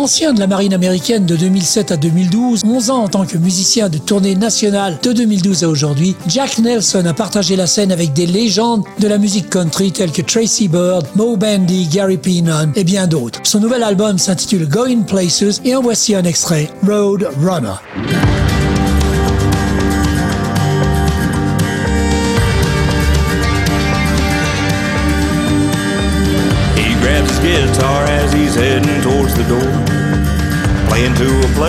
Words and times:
Ancien 0.00 0.32
de 0.32 0.40
la 0.40 0.46
marine 0.46 0.72
américaine 0.72 1.26
de 1.26 1.36
2007 1.36 1.92
à 1.92 1.98
2012, 1.98 2.62
11 2.64 2.90
ans 2.90 3.02
en 3.02 3.08
tant 3.08 3.26
que 3.26 3.36
musicien 3.36 3.90
de 3.90 3.98
tournée 3.98 4.34
nationale 4.34 4.98
de 5.02 5.12
2012 5.12 5.64
à 5.64 5.68
aujourd'hui, 5.68 6.16
Jack 6.26 6.56
Nelson 6.56 7.04
a 7.04 7.12
partagé 7.12 7.54
la 7.54 7.66
scène 7.66 7.92
avec 7.92 8.14
des 8.14 8.24
légendes 8.24 8.82
de 8.98 9.06
la 9.06 9.18
musique 9.18 9.50
country 9.50 9.92
telles 9.92 10.10
que 10.10 10.22
Tracy 10.22 10.68
Bird, 10.68 11.06
Mo 11.16 11.36
Bandy, 11.36 11.86
Gary 11.86 12.16
Peenan 12.16 12.72
et 12.76 12.84
bien 12.84 13.06
d'autres. 13.06 13.40
Son 13.42 13.60
nouvel 13.60 13.82
album 13.82 14.16
s'intitule 14.16 14.66
Going 14.66 15.02
Places 15.02 15.60
et 15.66 15.76
en 15.76 15.82
voici 15.82 16.14
un 16.14 16.24
extrait, 16.24 16.70
Road 16.82 17.28
Runner. 17.38 17.76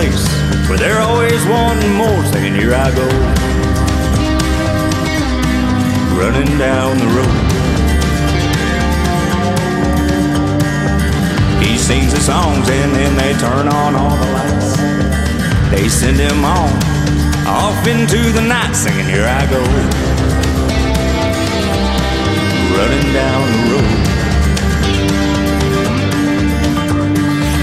Place 0.02 0.68
where 0.68 0.78
they're 0.78 1.00
always 1.00 1.44
wanting 1.46 1.92
more, 1.94 2.24
saying, 2.32 2.54
Here 2.54 2.74
I 2.74 2.90
go, 2.94 3.06
running 6.18 6.58
down 6.58 6.98
the 6.98 7.08
road. 7.18 7.38
He 11.62 11.78
sings 11.78 12.12
the 12.12 12.20
songs 12.20 12.68
and 12.68 12.94
then 12.94 13.16
they 13.16 13.32
turn 13.38 13.68
on 13.68 13.94
all 13.94 14.16
the 14.16 14.30
lights. 14.36 14.76
They 15.70 15.88
send 15.88 16.16
him 16.16 16.44
on 16.44 16.72
off 17.46 17.86
into 17.86 18.32
the 18.32 18.42
night, 18.42 18.74
singing, 18.74 19.06
Here 19.06 19.26
I 19.26 19.46
go, 19.50 19.62
running 22.76 23.08
down 23.12 23.44
the 23.52 23.62
road. 23.72 23.98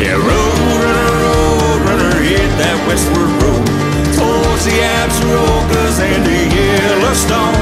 Yeah, 0.01 0.15
road 0.15 0.98
that 2.59 2.75
westward 2.91 3.31
road 3.39 3.63
towards 4.19 4.67
the 4.67 4.75
Absarokas 4.99 6.03
and 6.03 6.27
the 6.27 6.39
Yellowstone. 6.51 7.55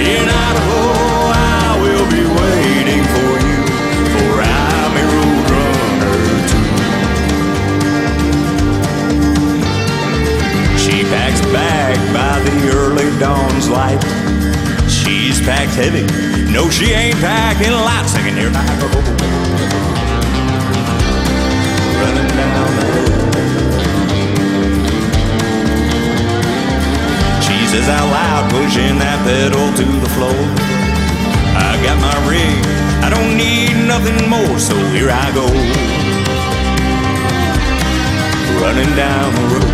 In 0.00 0.24
Idaho, 0.24 0.82
I 1.36 1.76
will 1.84 2.08
be 2.08 2.24
waiting 2.24 3.04
for 3.12 3.32
you, 3.44 3.60
for 4.08 4.40
I'm 4.40 4.96
a 4.96 5.04
road 5.12 5.44
runner 5.52 6.16
too. 6.48 6.64
She 10.80 11.04
packs 11.12 11.44
back 11.52 12.00
by 12.16 12.40
the 12.40 12.56
early 12.72 13.12
dawn's 13.20 13.68
light. 13.68 14.00
She's 14.88 15.44
packed 15.44 15.76
heavy. 15.76 16.08
No, 16.50 16.70
she 16.70 16.92
ain't 16.92 17.20
packing 17.20 17.72
light. 17.72 18.08
Singing 18.08 18.36
here, 18.40 18.48
I 18.48 18.64
go. 18.80 18.88
Running 22.00 22.28
down 22.32 22.72
the 22.80 22.86
road. 22.96 23.11
Says 27.72 27.88
out 27.88 28.04
loud, 28.04 28.44
pushing 28.52 29.00
that 29.00 29.16
pedal 29.24 29.72
to 29.72 29.86
the 30.04 30.10
floor. 30.12 30.40
I 31.56 31.72
got 31.80 31.96
my 32.04 32.12
rig, 32.28 32.60
I 33.00 33.08
don't 33.08 33.32
need 33.32 33.72
nothing 33.88 34.28
more, 34.28 34.60
so 34.60 34.76
here 34.92 35.08
I 35.08 35.32
go. 35.32 35.48
Running 38.60 38.92
down 38.92 39.28
the 39.32 39.44
road. 39.56 39.72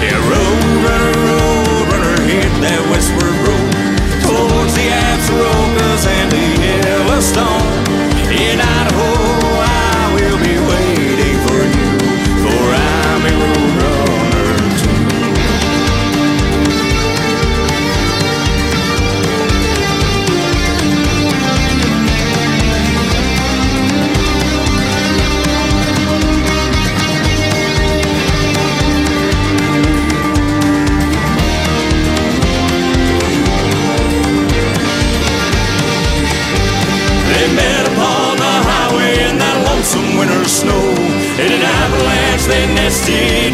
Yeah, 0.00 0.16
road 0.16 0.80
runner, 0.80 1.12
road 1.28 1.84
runner, 1.92 2.16
hit 2.24 2.52
that 2.64 2.80
westward 2.88 3.36
road 3.44 3.68
towards 4.24 4.72
the 4.72 4.88
Absarokas 5.12 6.08
and 6.08 6.28
the 6.32 6.44
Yellowstone. 6.56 7.68
In 8.32 8.64
Idaho, 8.64 9.61
nested 42.66 43.51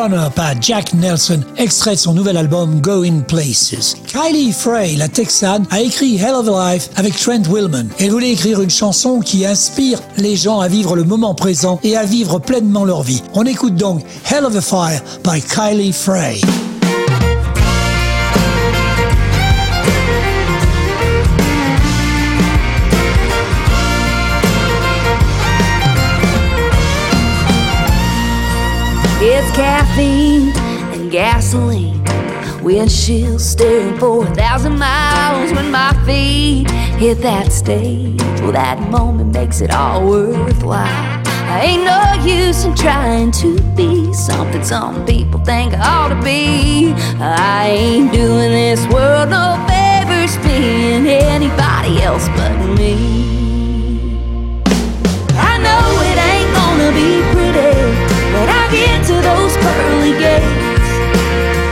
Par 0.00 0.54
Jack 0.62 0.94
Nelson, 0.94 1.40
extrait 1.58 1.90
de 1.90 2.00
son 2.00 2.14
nouvel 2.14 2.38
album 2.38 2.80
Going 2.80 3.20
Places. 3.28 3.96
Kylie 4.06 4.50
Frey, 4.50 4.96
la 4.96 5.08
Texane, 5.08 5.66
a 5.70 5.82
écrit 5.82 6.16
Hell 6.16 6.36
of 6.36 6.48
a 6.48 6.72
Life 6.72 6.88
avec 6.96 7.14
Trent 7.18 7.42
Willman. 7.42 7.86
Elle 7.98 8.10
voulait 8.10 8.30
écrire 8.30 8.62
une 8.62 8.70
chanson 8.70 9.20
qui 9.20 9.44
inspire 9.44 10.00
les 10.16 10.36
gens 10.36 10.60
à 10.60 10.68
vivre 10.68 10.96
le 10.96 11.04
moment 11.04 11.34
présent 11.34 11.78
et 11.82 11.98
à 11.98 12.04
vivre 12.04 12.38
pleinement 12.38 12.86
leur 12.86 13.02
vie. 13.02 13.22
On 13.34 13.44
écoute 13.44 13.74
donc 13.74 14.02
Hell 14.30 14.46
of 14.46 14.56
a 14.56 14.62
Fire 14.62 15.02
by 15.22 15.42
Kylie 15.42 15.92
Frey. 15.92 16.40
Caffeine 29.60 30.56
and 30.94 31.10
gasoline. 31.10 32.02
windshield 32.62 33.38
staring 33.38 33.98
for 33.98 34.26
a 34.26 34.34
thousand 34.34 34.78
miles 34.78 35.52
when 35.52 35.70
my 35.70 35.92
feet 36.06 36.70
hit 36.98 37.18
that 37.20 37.52
stage. 37.52 38.18
Well, 38.40 38.52
that 38.52 38.78
moment 38.90 39.34
makes 39.34 39.60
it 39.60 39.70
all 39.70 40.06
worthwhile. 40.08 41.20
I 41.54 41.60
ain't 41.62 41.84
no 41.84 42.00
use 42.24 42.64
in 42.64 42.74
trying 42.74 43.32
to 43.32 43.60
be 43.76 44.10
something 44.14 44.64
some 44.64 45.04
people 45.04 45.40
think 45.40 45.74
I 45.74 45.80
ought 45.80 46.08
to 46.08 46.22
be. 46.22 46.94
I 47.20 47.68
ain't 47.68 48.12
doing 48.14 48.52
this 48.52 48.80
world 48.86 49.28
no 49.28 49.46
favors 49.68 50.38
being 50.38 51.06
anybody 51.06 52.02
else 52.02 52.26
but 52.28 52.56
me. 52.78 53.39
Pearly 59.62 60.14
gates. 60.18 60.90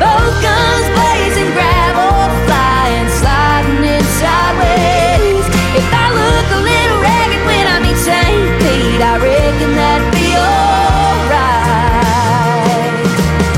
Both 0.03 0.35
guns 0.45 0.89
blazing, 0.97 1.51
gravel 1.57 2.29
flying, 2.47 3.09
sliding 3.21 3.83
in 3.85 4.05
sideways. 4.21 5.45
If 5.81 5.89
I 5.93 6.07
look 6.21 6.47
a 6.59 6.61
little 6.71 6.99
ragged 7.03 7.43
when 7.49 7.65
I 7.75 7.77
meet 7.85 7.99
St. 7.99 8.47
Pete, 8.61 9.03
I 9.03 9.15
reckon 9.19 9.73
that'd 9.79 10.11
be 10.15 10.29
alright. 10.39 11.69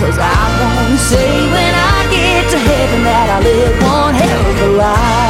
Cause 0.00 0.18
I 0.18 0.40
wanna 0.60 0.98
say 1.10 1.30
when 1.54 1.74
I 1.74 1.96
get 2.14 2.42
to 2.54 2.58
heaven 2.58 3.00
that 3.04 3.28
I 3.36 3.38
live 3.48 3.74
one 3.82 4.14
hell 4.14 4.44
of 4.52 4.58
a 4.66 4.70
life. 4.84 5.20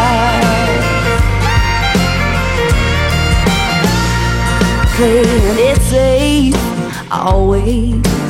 Playing 4.96 5.58
it 5.70 5.80
safe, 5.80 6.56
always 7.10 8.29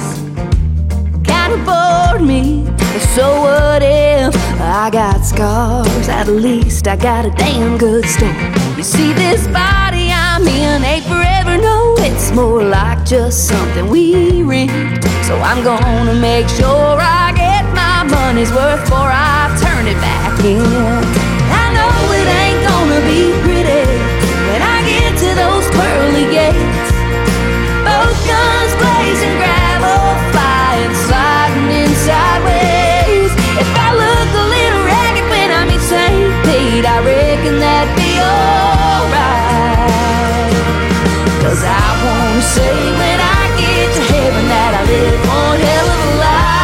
So 3.14 3.40
what 3.40 3.82
if 3.82 4.36
I 4.60 4.88
got 4.88 5.24
scars? 5.26 6.08
At 6.08 6.28
least 6.28 6.86
I 6.86 6.94
got 6.94 7.26
a 7.26 7.30
damn 7.30 7.76
good 7.76 8.04
story. 8.04 8.30
You 8.76 8.84
see, 8.84 9.12
this 9.12 9.48
body 9.48 10.12
I'm 10.12 10.46
in 10.46 10.84
ain't 10.84 11.04
forever, 11.06 11.58
no. 11.58 11.96
It's 11.98 12.30
more 12.30 12.62
like 12.62 13.04
just 13.04 13.48
something 13.48 13.88
we 13.88 14.44
rent. 14.44 15.02
So 15.26 15.34
I'm 15.34 15.64
gonna 15.64 16.14
make 16.14 16.48
sure 16.48 16.98
I 17.02 17.32
get 17.34 17.64
my 17.74 18.04
money's 18.04 18.52
worth 18.52 18.80
before 18.84 19.10
I 19.10 19.58
turn 19.58 19.88
it 19.88 19.98
back 19.98 20.38
in. 20.44 20.62
I 21.50 21.66
know 21.74 21.94
it 22.14 22.28
ain't 22.42 22.62
gonna 22.62 23.00
be 23.10 23.34
pretty 23.42 23.90
when 24.46 24.62
I 24.62 24.78
get 24.86 25.18
to 25.18 25.30
those 25.34 25.66
pearly 25.74 26.26
gates. 26.30 26.90
Both 27.82 28.18
guns 28.30 28.72
blazing, 28.78 29.36
gravel 29.38 29.59
say 42.42 42.92
when 43.00 43.20
I 43.20 43.42
get 43.58 43.94
to 43.96 44.02
heaven 44.12 44.44
that 44.48 44.72
I 44.74 44.82
live 44.92 45.20
one 45.28 45.60
hell 45.60 45.88
of 45.94 46.00
a 46.00 46.12
life. 46.24 46.60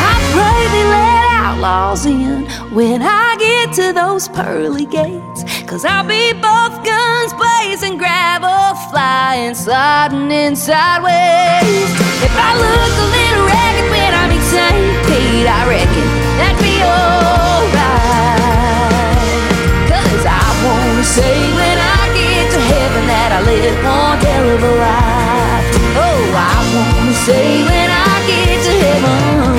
I 0.00 0.14
pray 0.32 0.60
they 0.74 0.84
let 0.88 1.24
outlaws 1.44 2.06
in 2.06 2.46
when 2.74 3.02
I 3.02 3.36
get 3.38 3.72
to 3.74 3.92
those 3.92 4.28
pearly 4.28 4.86
gates. 4.86 5.44
Cause 5.66 5.84
I'll 5.84 6.06
be 6.06 6.32
both 6.34 6.81
sliding 9.62 10.28
in 10.32 10.56
sideways. 10.56 11.86
If 12.26 12.34
I 12.34 12.50
look 12.58 12.94
a 12.98 13.06
little 13.14 13.46
ragged 13.46 13.88
when 13.94 14.10
I 14.10 14.26
meet 14.26 14.42
St. 14.42 14.74
Pete, 15.06 15.46
I 15.46 15.62
reckon 15.70 16.08
that'd 16.34 16.58
be 16.58 16.82
alright. 16.82 17.78
Cause 19.86 20.24
I 20.26 20.42
wanna 20.66 21.04
say 21.04 21.38
when 21.54 21.78
I 21.78 22.02
get 22.10 22.50
to 22.50 22.60
heaven 22.74 23.06
that 23.06 23.30
I 23.38 23.40
live 23.46 23.76
one 23.86 24.18
hell 24.18 24.50
of 24.50 24.62
a 24.66 24.74
life. 24.82 25.66
Oh, 25.94 26.22
I 26.34 26.58
wanna 26.74 27.14
say 27.14 27.62
when 27.62 27.88
I 27.88 28.12
get 28.26 28.64
to 28.66 28.72
heaven. 28.82 29.51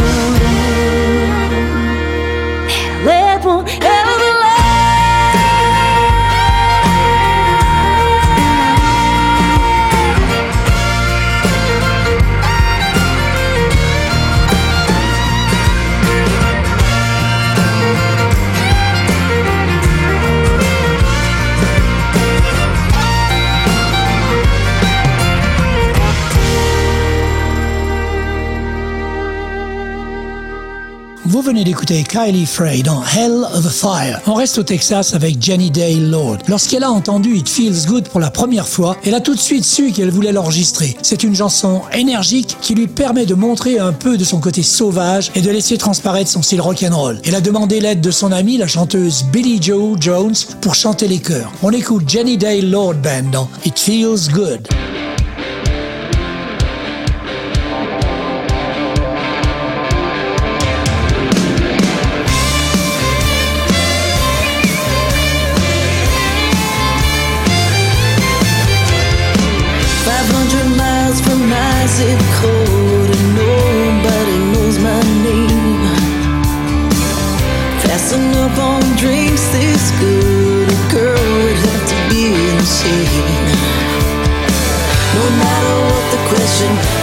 Kylie 31.86 32.46
Frey 32.46 32.82
dans 32.82 33.04
Hell 33.04 33.46
of 33.54 33.66
a 33.66 33.70
Fire. 33.70 34.22
On 34.26 34.36
reste 34.36 34.58
au 34.58 34.64
Texas 34.64 35.14
avec 35.14 35.42
Jenny 35.42 35.70
Day 35.70 35.96
Lord. 35.96 36.38
Lorsqu'elle 36.48 36.84
a 36.84 36.92
entendu 36.92 37.36
It 37.36 37.50
Feels 37.50 37.86
Good 37.86 38.08
pour 38.08 38.22
la 38.22 38.32
première 38.32 38.68
fois, 38.68 38.96
elle 39.06 39.14
a 39.14 39.20
tout 39.20 39.36
de 39.36 39.40
suite 39.40 39.66
su 39.66 39.92
qu'elle 39.92 40.10
voulait 40.10 40.32
l'enregistrer. 40.32 40.96
C'est 41.02 41.24
une 41.24 41.36
chanson 41.36 41.82
énergique 41.92 42.58
qui 42.62 42.74
lui 42.74 42.88
permet 42.88 43.26
de 43.26 43.36
montrer 43.36 43.80
un 43.80 43.92
peu 43.92 44.18
de 44.18 44.24
son 44.24 44.40
côté 44.40 44.64
sauvage 44.64 45.32
et 45.36 45.42
de 45.42 45.50
laisser 45.50 45.78
transparaître 45.78 46.30
son 46.30 46.42
style 46.42 46.62
rock'n'roll. 46.62 47.20
Elle 47.26 47.36
a 47.36 47.42
demandé 47.42 47.82
l'aide 47.82 48.02
de 48.02 48.12
son 48.12 48.32
amie, 48.32 48.58
la 48.58 48.68
chanteuse 48.68 49.26
Billie 49.34 49.62
Joe 49.62 49.98
Jones, 50.00 50.36
pour 50.62 50.76
chanter 50.76 51.08
les 51.10 51.20
chœurs. 51.20 51.52
On 51.64 51.72
écoute 51.72 52.08
Jenny 52.08 52.38
Day 52.38 52.62
Lord 52.62 52.96
Band 52.96 53.30
dans 53.32 53.50
It 53.66 53.78
Feels 53.78 54.32
Good. 54.32 54.70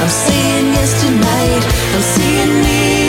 I'm 0.01 0.09
saying 0.09 0.73
yes 0.73 1.03
tonight. 1.03 1.63
I'm 1.95 2.03
seeing 2.03 2.63
me 2.63 3.00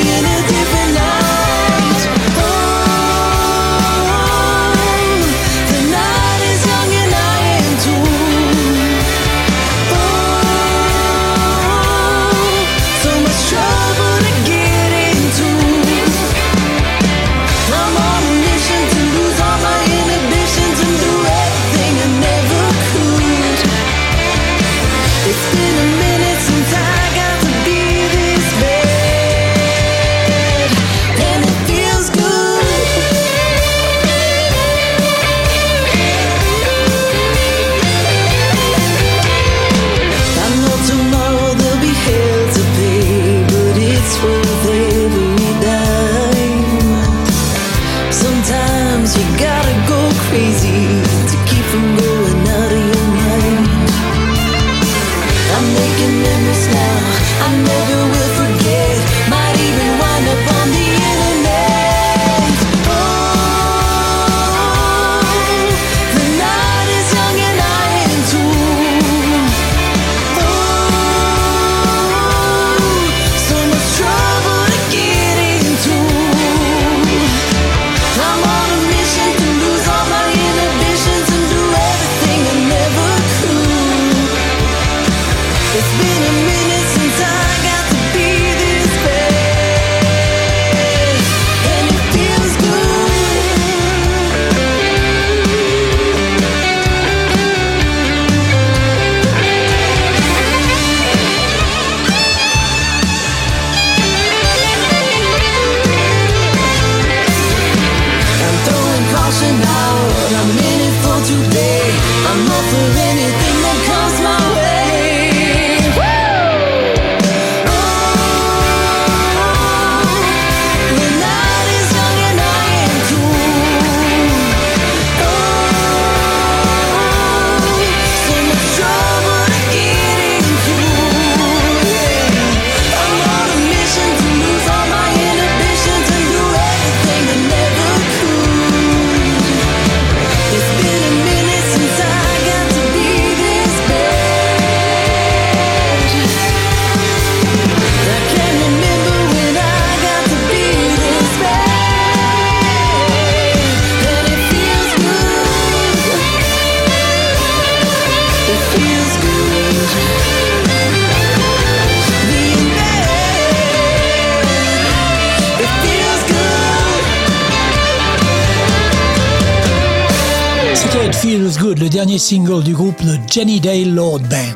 single 172.21 172.61
du 172.61 172.73
groupe 172.73 173.01
le 173.01 173.17
Jenni 173.27 173.59
Dale 173.59 173.95
Lord 173.95 174.21
Band. 174.29 174.55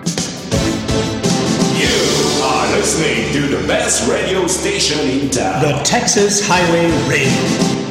You 1.80 2.44
are 2.44 2.78
listening 2.78 3.34
to 3.34 3.58
the 3.58 3.68
best 3.68 4.08
radio 4.08 4.46
station 4.46 5.00
in 5.10 5.32
town. 5.32 5.64
The 5.64 5.84
Texas 5.84 6.48
Highway 6.48 6.92
Radio. 7.10 7.85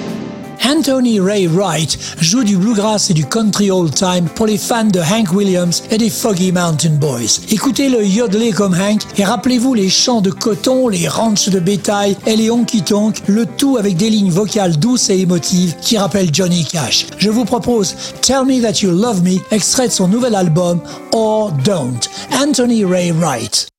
Anthony 0.67 1.21
Ray 1.21 1.47
Wright 1.47 1.99
joue 2.21 2.43
du 2.43 2.57
bluegrass 2.57 3.11
et 3.11 3.15
du 3.15 3.27
country 3.27 3.71
old 3.71 3.95
time 3.95 4.27
pour 4.35 4.47
les 4.47 4.57
fans 4.57 4.85
de 4.85 5.01
Hank 5.01 5.33
Williams 5.33 5.83
et 5.91 5.99
des 5.99 6.09
Foggy 6.09 6.53
Mountain 6.53 6.97
Boys. 7.01 7.41
Écoutez 7.51 7.89
le 7.91 8.05
yodeler 8.05 8.51
comme 8.53 8.75
Hank 8.75 9.03
et 9.19 9.25
rappelez-vous 9.25 9.75
les 9.75 9.91
champs 9.91 10.23
de 10.23 10.31
coton, 10.31 10.89
les 10.89 11.07
ranchs 11.07 11.51
de 11.51 11.61
bétail 11.61 12.17
et 12.27 12.37
les 12.37 12.51
honky-tonk, 12.51 13.23
le 13.27 13.45
tout 13.45 13.77
avec 13.77 13.97
des 13.97 14.09
lignes 14.09 14.31
vocales 14.31 14.79
douces 14.79 15.11
et 15.11 15.19
émotives 15.19 15.77
qui 15.83 15.99
rappellent 15.99 16.35
Johnny 16.35 16.65
Cash. 16.65 17.07
Je 17.19 17.31
vous 17.31 17.45
propose 17.45 17.95
Tell 18.23 18.45
Me 18.47 18.63
That 18.63 18.81
You 18.83 18.91
Love 18.91 19.23
Me, 19.23 19.39
extrait 19.51 19.89
de 19.89 19.93
son 19.93 20.09
nouvel 20.09 20.35
album 20.35 20.81
Or 21.13 21.53
Don't. 21.65 22.09
Anthony 22.33 22.85
Ray 22.85 23.13
Wright. 23.13 23.74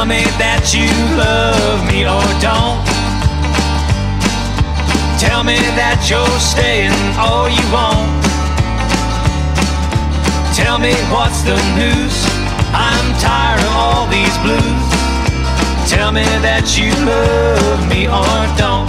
Tell 0.00 0.08
me 0.08 0.24
that 0.40 0.72
you 0.72 0.88
love 1.12 1.84
me 1.84 2.08
or 2.08 2.24
don't. 2.40 2.80
Tell 5.20 5.44
me 5.44 5.60
that 5.76 6.00
you're 6.08 6.40
staying 6.40 6.96
or 7.20 7.52
you 7.52 7.60
won't. 7.68 8.08
Tell 10.56 10.80
me 10.80 10.96
what's 11.12 11.44
the 11.44 11.52
news. 11.76 12.16
I'm 12.72 13.12
tired 13.20 13.60
of 13.60 13.72
all 13.76 14.08
these 14.08 14.32
blues. 14.40 14.88
Tell 15.84 16.16
me 16.16 16.24
that 16.40 16.64
you 16.80 16.88
love 17.04 17.84
me 17.84 18.08
or 18.08 18.40
don't. 18.56 18.88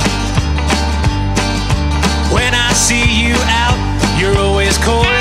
When 2.32 2.56
I 2.56 2.72
see 2.72 3.04
you 3.04 3.36
out, 3.52 3.76
you're 4.16 4.40
always 4.40 4.80
coy. 4.80 5.12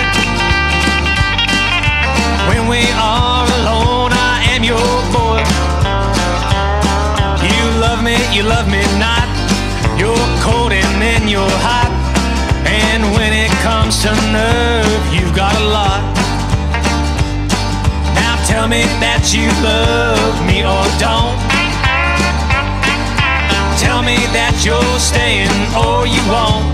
When 2.47 2.71
we 2.71 2.87
are 2.95 3.10
you 8.33 8.43
love 8.45 8.69
me 8.71 8.83
not. 8.99 9.27
You're 9.99 10.29
cold 10.41 10.73
and 10.73 11.03
then 11.03 11.27
you're 11.27 11.57
hot. 11.67 11.91
And 12.65 13.03
when 13.17 13.33
it 13.33 13.51
comes 13.67 14.03
to 14.03 14.11
nerve, 14.31 15.03
you've 15.13 15.35
got 15.35 15.55
a 15.57 15.65
lot. 15.67 16.03
Now 18.15 18.39
tell 18.47 18.69
me 18.69 18.87
that 19.03 19.35
you 19.35 19.51
love 19.67 20.35
me 20.47 20.63
or 20.63 20.85
don't. 21.03 21.35
Tell 23.83 24.03
me 24.03 24.17
that 24.31 24.55
you're 24.63 24.99
staying 25.03 25.51
or 25.75 26.07
you 26.07 26.23
won't. 26.31 26.71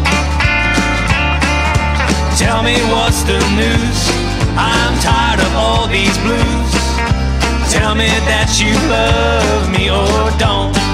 Tell 2.36 2.62
me 2.62 2.76
what's 2.92 3.22
the 3.24 3.40
news. 3.56 3.98
I'm 4.60 4.92
tired 5.00 5.40
of 5.40 5.52
all 5.56 5.86
these 5.88 6.16
blues. 6.20 6.72
Tell 7.72 7.94
me 7.94 8.08
that 8.28 8.60
you 8.60 8.76
love 8.92 9.70
me 9.72 9.88
or 9.88 10.30
don't. 10.38 10.85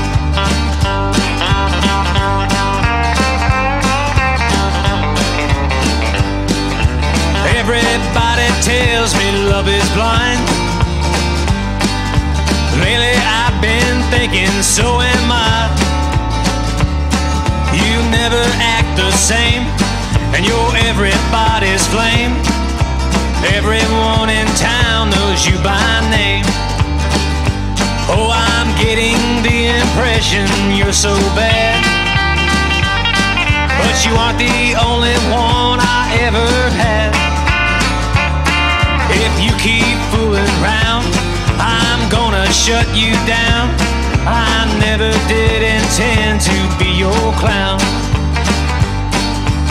Everybody 7.63 8.49
tells 8.67 9.15
me 9.15 9.47
love 9.47 9.69
is 9.69 9.89
blind. 9.95 10.43
Lately 12.83 13.15
I've 13.23 13.55
been 13.63 14.03
thinking, 14.11 14.51
so 14.67 14.99
am 14.99 15.31
I. 15.31 15.71
You 17.71 18.03
never 18.11 18.43
act 18.59 18.91
the 18.99 19.13
same, 19.15 19.63
and 20.35 20.43
you're 20.45 20.75
everybody's 20.91 21.87
flame. 21.87 22.35
Everyone 23.55 24.27
in 24.29 24.49
town 24.59 25.11
knows 25.11 25.47
you 25.47 25.55
by 25.63 26.03
name. 26.11 26.43
Oh, 28.11 28.27
I'm 28.27 28.75
getting 28.83 29.23
the 29.47 29.71
impression 29.79 30.51
you're 30.75 30.93
so 30.93 31.15
bad. 31.39 31.79
But 33.79 33.95
you 34.05 34.19
aren't 34.19 34.39
the 34.43 34.75
only 34.83 35.15
one 35.31 35.79
I 35.79 36.11
ever 36.27 36.71
had. 36.75 37.32
If 39.13 39.35
you 39.45 39.53
keep 39.61 39.99
fooling 40.11 40.49
around, 40.61 41.05
I'm 41.61 42.09
gonna 42.09 42.47
shut 42.53 42.89
you 42.97 43.13
down. 43.29 43.69
I 44.25 44.65
never 44.81 45.11
did 45.29 45.61
intend 45.63 46.41
to 46.43 46.57
be 46.79 46.91
your 46.97 47.25
clown. 47.37 47.79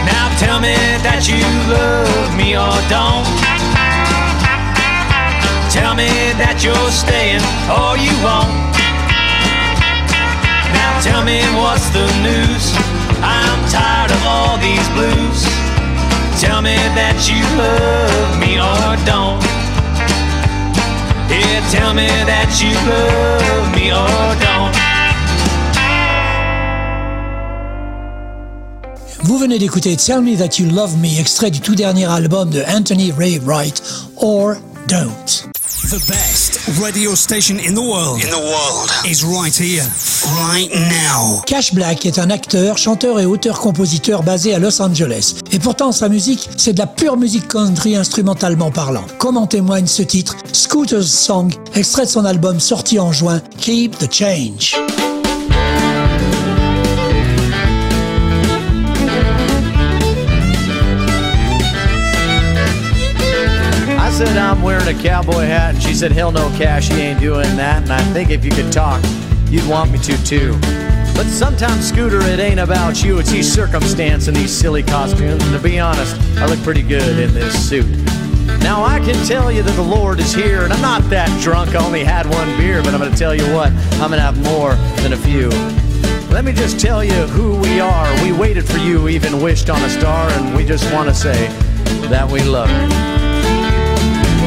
Now 0.06 0.30
tell 0.38 0.60
me 0.60 0.76
that 1.02 1.26
you 1.26 1.42
love 1.72 2.36
me 2.38 2.56
or 2.56 2.76
don't. 2.92 3.26
Tell 5.72 5.96
me 5.96 6.12
that 6.36 6.60
you're 6.62 6.92
staying 6.92 7.44
or 7.72 7.96
you 7.96 8.12
won't. 8.20 8.52
Now 10.76 11.00
tell 11.00 11.24
me 11.24 11.40
what's 11.56 11.90
the 11.96 12.06
news. 12.22 12.76
I'm 13.24 13.60
tired 13.70 14.12
of 14.12 14.22
all 14.26 14.58
these 14.58 14.88
blues. 14.92 15.61
Tell 16.42 16.62
me 16.64 16.76
that 16.96 17.30
you 17.30 17.38
love 17.56 18.40
me 18.40 18.60
or 18.60 18.98
don't. 19.06 19.40
Tell 21.70 21.94
me 21.94 22.08
that 22.26 22.50
you 22.60 22.74
love 22.90 23.76
me 23.76 23.94
or 23.94 24.36
don't. 24.42 24.74
Vous 29.24 29.38
venez 29.38 29.60
d'écouter 29.60 29.96
Tell 29.96 30.22
Me 30.22 30.36
That 30.36 30.58
You 30.58 30.70
Love 30.72 30.98
Me, 30.98 31.20
extrait 31.20 31.52
du 31.52 31.62
tout 31.62 31.76
dernier 31.76 32.06
album 32.06 32.50
de 32.50 32.64
Anthony 32.64 33.12
Ray 33.12 33.40
Wright, 33.46 33.82
Or 34.18 34.56
Don't. 34.88 35.51
The 35.92 36.08
best 36.08 36.58
radio 36.82 37.16
station 37.16 37.60
in 37.60 37.74
the 37.74 37.82
world. 37.82 38.24
In 38.24 38.30
the 38.30 38.40
world. 38.40 38.90
Is 39.06 39.26
right 39.26 39.54
here. 39.54 39.84
Right 40.40 40.72
now. 40.74 41.42
Cash 41.46 41.74
Black 41.74 42.06
est 42.06 42.18
un 42.18 42.30
acteur, 42.30 42.78
chanteur 42.78 43.20
et 43.20 43.26
auteur-compositeur 43.26 44.24
basé 44.24 44.56
à 44.56 44.60
Los 44.60 44.82
Angeles. 44.82 45.36
Et 45.52 45.60
pourtant, 45.60 45.92
sa 45.92 46.08
musique, 46.08 46.50
c'est 46.56 46.72
de 46.72 46.80
la 46.80 46.88
pure 46.88 47.18
musique 47.18 47.50
country 47.50 47.98
instrumentalement 47.98 48.72
parlant. 48.72 49.04
Comme 49.18 49.36
en 49.36 49.48
témoigne 49.48 49.86
ce 49.86 50.04
titre, 50.04 50.38
Scooter's 50.54 51.12
Song, 51.12 51.54
extrait 51.76 52.06
de 52.06 52.12
son 52.12 52.24
album 52.24 52.62
sorti 52.62 52.98
en 52.98 53.12
juin, 53.12 53.42
Keep 53.58 53.98
the 53.98 54.10
Change. 54.10 54.78
I'm 64.38 64.62
wearing 64.62 64.88
a 64.88 65.02
cowboy 65.02 65.46
hat, 65.46 65.76
and 65.76 65.84
she 65.84 65.94
said, 65.94 66.12
hell 66.12 66.32
no, 66.32 66.50
Cash, 66.58 66.90
he 66.90 67.02
ain't 67.02 67.20
doing 67.20 67.56
that. 67.58 67.84
And 67.84 67.92
I 67.92 68.02
think 68.14 68.30
if 68.30 68.46
you 68.46 68.52
could 68.52 68.72
talk, 68.72 69.04
you'd 69.50 69.68
want 69.68 69.92
me 69.92 70.00
to 70.00 70.24
too. 70.24 70.58
But 71.16 71.26
sometimes, 71.26 71.88
Scooter, 71.88 72.22
it 72.22 72.40
ain't 72.40 72.60
about 72.60 73.04
you, 73.04 73.20
it's 73.20 73.32
these 73.32 73.52
circumstance 73.52 74.28
and 74.28 74.36
these 74.36 74.52
silly 74.52 74.84
costumes. 74.84 75.44
And 75.44 75.54
to 75.54 75.60
be 75.60 75.80
honest, 75.80 76.16
I 76.38 76.46
look 76.46 76.62
pretty 76.64 76.82
good 76.82 77.20
in 77.20 77.34
this 77.34 77.70
suit. 77.70 77.88
Now 78.62 78.84
I 78.84 79.00
can 79.00 79.16
tell 79.26 79.52
you 79.52 79.64
that 79.64 79.76
the 79.76 79.82
Lord 79.82 80.20
is 80.20 80.34
here, 80.34 80.64
and 80.64 80.72
I'm 80.72 80.82
not 80.82 81.10
that 81.10 81.30
drunk, 81.42 81.76
I 81.76 81.84
only 81.84 82.04
had 82.04 82.26
one 82.28 82.58
beer, 82.58 82.82
but 82.84 82.94
I'm 82.94 83.00
gonna 83.00 83.16
tell 83.16 83.36
you 83.36 83.46
what, 83.54 83.72
I'm 83.94 84.12
gonna 84.12 84.20
have 84.20 84.42
more 84.44 84.76
than 85.02 85.14
a 85.14 85.18
few. 85.18 85.50
Let 86.30 86.46
me 86.46 86.54
just 86.54 86.80
tell 86.80 87.04
you 87.04 87.14
who 87.28 87.60
we 87.60 87.80
are. 87.80 88.24
We 88.24 88.32
waited 88.32 88.66
for 88.66 88.78
you, 88.78 89.10
even 89.10 89.42
wished 89.42 89.70
on 89.70 89.82
a 89.84 89.90
star, 89.90 90.30
and 90.30 90.56
we 90.56 90.64
just 90.64 90.92
wanna 90.94 91.14
say 91.14 91.48
that 92.08 92.30
we 92.30 92.42
love 92.44 92.70
you. 92.70 93.11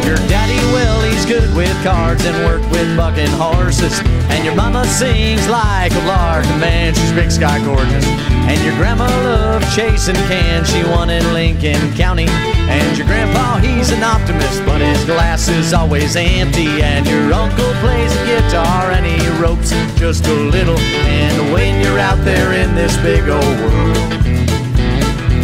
Your 0.05 0.17
daddy, 0.29 0.61
well, 0.73 1.01
he's 1.01 1.25
good 1.25 1.49
with 1.57 1.73
cards 1.83 2.25
and 2.27 2.37
worked 2.45 2.71
with 2.71 2.95
bucking 2.97 3.33
horses. 3.41 3.99
And 4.29 4.45
your 4.45 4.55
mama 4.55 4.85
sings 4.85 5.49
like 5.49 5.93
a 5.93 6.05
lark, 6.07 6.45
and 6.45 6.61
man, 6.61 6.95
she's 6.95 7.13
big 7.13 7.31
sky 7.31 7.59
gorgeous. 7.65 8.05
And 8.45 8.61
your 8.63 8.77
grandma 8.77 9.07
loved 9.25 9.65
chasing 9.75 10.15
cans, 10.29 10.69
she 10.71 10.83
won 10.85 11.09
in 11.09 11.25
Lincoln 11.33 11.81
County. 11.95 12.27
And 12.69 12.99
your 12.99 13.07
grandpa, 13.07 13.57
he's 13.59 13.91
an 13.93 14.03
optimist, 14.03 14.63
but 14.67 14.83
his 14.83 15.03
glass 15.07 15.49
is 15.49 15.73
always 15.73 16.17
empty. 16.17 16.83
And 16.83 17.07
your 17.07 17.33
uncle 17.33 17.73
plays 17.81 18.13
a 18.15 18.25
guitar 18.27 18.91
and 18.91 19.07
he 19.07 19.17
ropes 19.41 19.71
just 19.97 20.27
a 20.27 20.35
little. 20.35 20.79
And 20.79 21.53
when 21.53 21.83
you're 21.83 21.99
out 21.99 22.23
there 22.27 22.53
in 22.53 22.75
this 22.75 22.95
big 22.99 23.27
old 23.29 23.57
world, 23.65 23.97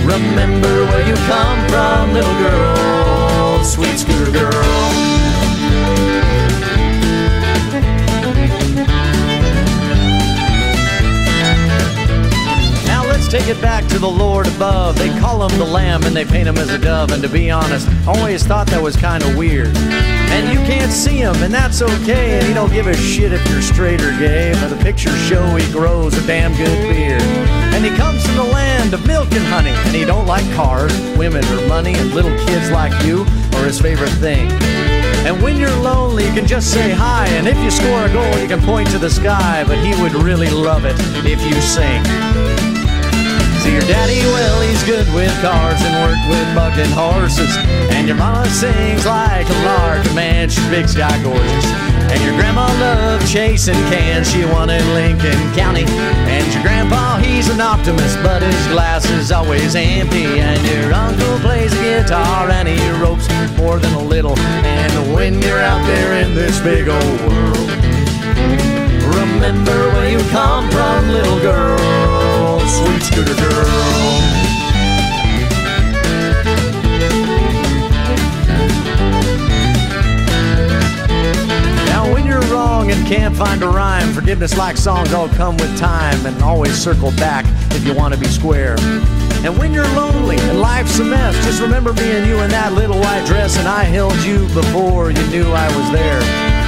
remember 0.04 0.84
where 0.92 1.08
you 1.08 1.14
come 1.24 1.68
from, 1.68 2.12
little 2.12 2.34
girl, 2.34 2.99
sweet 3.70 3.98
scooter 3.98 4.32
girl. 4.32 4.50
Now 12.84 13.04
let's 13.06 13.28
take 13.28 13.46
it 13.46 13.60
back 13.62 13.86
to 13.90 14.00
the 14.00 14.08
Lord 14.08 14.48
above. 14.48 14.98
They 14.98 15.08
call 15.20 15.46
him 15.46 15.56
the 15.56 15.64
Lamb 15.64 16.02
and 16.02 16.16
they 16.16 16.24
paint 16.24 16.48
him 16.48 16.58
as 16.58 16.70
a 16.70 16.78
dove. 16.78 17.12
And 17.12 17.22
to 17.22 17.28
be 17.28 17.48
honest, 17.48 17.88
I 18.08 18.18
always 18.18 18.44
thought 18.44 18.66
that 18.66 18.82
was 18.82 18.96
kind 18.96 19.22
of 19.22 19.36
weird. 19.36 19.76
And 19.76 20.48
you 20.52 20.58
can't 20.66 20.90
see 20.90 21.18
him, 21.18 21.36
and 21.36 21.54
that's 21.54 21.80
okay. 21.80 22.38
And 22.38 22.46
he 22.46 22.52
don't 22.52 22.72
give 22.72 22.88
a 22.88 22.96
shit 22.96 23.32
if 23.32 23.48
you're 23.50 23.62
straight 23.62 24.00
or 24.00 24.10
gay. 24.18 24.52
But 24.54 24.68
the 24.70 24.82
pictures 24.82 25.16
show 25.28 25.44
he 25.54 25.72
grows 25.72 26.18
a 26.18 26.26
damn 26.26 26.56
good 26.56 26.88
beard. 26.92 27.59
And 27.72 27.84
he 27.84 27.90
comes 27.96 28.24
from 28.26 28.36
the 28.36 28.44
land 28.44 28.94
of 28.94 29.06
milk 29.06 29.30
and 29.32 29.44
honey. 29.46 29.70
And 29.70 29.94
he 29.94 30.04
don't 30.04 30.26
like 30.26 30.44
cars, 30.54 30.92
women, 31.16 31.44
or 31.44 31.66
money, 31.68 31.94
and 31.94 32.12
little 32.12 32.36
kids 32.46 32.70
like 32.70 32.92
you 33.04 33.22
are 33.54 33.64
his 33.64 33.80
favorite 33.80 34.14
thing. 34.20 34.50
And 35.26 35.42
when 35.42 35.56
you're 35.56 35.76
lonely, 35.76 36.26
you 36.26 36.32
can 36.32 36.46
just 36.46 36.72
say 36.72 36.90
hi. 36.90 37.26
And 37.28 37.46
if 37.46 37.58
you 37.58 37.70
score 37.70 38.04
a 38.06 38.12
goal, 38.12 38.38
you 38.38 38.48
can 38.48 38.60
point 38.62 38.90
to 38.90 38.98
the 38.98 39.10
sky. 39.10 39.64
But 39.66 39.78
he 39.78 40.00
would 40.02 40.14
really 40.14 40.50
love 40.50 40.84
it 40.84 40.96
if 41.24 41.42
you 41.44 41.60
sing. 41.60 42.02
See 43.60 43.72
your 43.72 43.82
daddy, 43.82 44.20
well, 44.32 44.62
he's 44.62 44.82
good 44.84 45.06
with 45.14 45.32
cars 45.42 45.80
and 45.82 45.94
worked 46.02 46.26
with 46.30 46.54
bucking 46.54 46.90
horses. 46.92 47.54
And 47.92 48.08
your 48.08 48.16
mama 48.16 48.48
sings 48.48 49.04
like 49.04 49.46
a 49.48 49.64
lark, 49.64 50.04
man, 50.14 50.48
she's 50.48 50.66
big 50.68 50.88
sky 50.88 51.22
gorgeous. 51.22 51.89
And 52.10 52.22
your 52.22 52.34
grandma 52.34 52.66
loved 52.80 53.26
chasing 53.26 53.80
cans, 53.90 54.30
she 54.30 54.44
wanted 54.44 54.84
Lincoln 54.94 55.40
County. 55.54 55.84
And 55.86 56.52
your 56.52 56.62
grandpa, 56.62 57.18
he's 57.18 57.48
an 57.48 57.60
optimist, 57.60 58.18
but 58.22 58.42
his 58.42 58.66
glass 58.68 59.08
is 59.10 59.32
always 59.32 59.74
empty. 59.74 60.40
And 60.40 60.60
your 60.66 60.92
uncle 60.92 61.38
plays 61.40 61.72
a 61.72 61.82
guitar 61.82 62.50
and 62.50 62.68
he 62.68 62.78
ropes 63.02 63.28
more 63.56 63.78
than 63.78 63.94
a 63.94 64.02
little. 64.02 64.38
And 64.38 65.14
when 65.14 65.40
you're 65.40 65.60
out 65.60 65.84
there 65.86 66.22
in 66.22 66.34
this 66.34 66.60
big 66.60 66.88
old 66.88 67.20
world, 67.28 67.70
remember 69.14 69.78
where 69.94 70.10
you 70.10 70.20
come 70.30 70.70
from, 70.70 71.08
little 71.08 71.40
girl 71.40 72.20
sweet 72.70 73.02
scooter 73.02 73.34
girl. 73.34 74.49
And 82.88 83.06
can't 83.06 83.36
find 83.36 83.62
a 83.62 83.68
rhyme, 83.68 84.12
forgiveness 84.14 84.56
like 84.56 84.76
songs 84.76 85.12
all 85.12 85.28
come 85.28 85.56
with 85.56 85.76
time 85.78 86.24
and 86.24 86.40
always 86.42 86.74
circle 86.74 87.10
back 87.12 87.44
if 87.74 87.84
you 87.84 87.94
want 87.94 88.14
to 88.14 88.20
be 88.20 88.26
square. 88.28 88.76
And 89.44 89.58
when 89.58 89.72
you're 89.72 89.88
lonely 89.88 90.36
and 90.38 90.60
life's 90.60 90.98
a 90.98 91.04
mess, 91.04 91.34
just 91.44 91.60
remember 91.60 91.92
me 91.92 92.10
and 92.12 92.26
you 92.26 92.38
in 92.40 92.50
that 92.50 92.72
little 92.72 92.98
white 92.98 93.26
dress, 93.26 93.58
and 93.58 93.66
I 93.66 93.84
held 93.84 94.16
you 94.22 94.46
before 94.54 95.10
you 95.10 95.26
knew 95.28 95.50
I 95.52 95.66
was 95.76 95.90
there. 95.90 96.20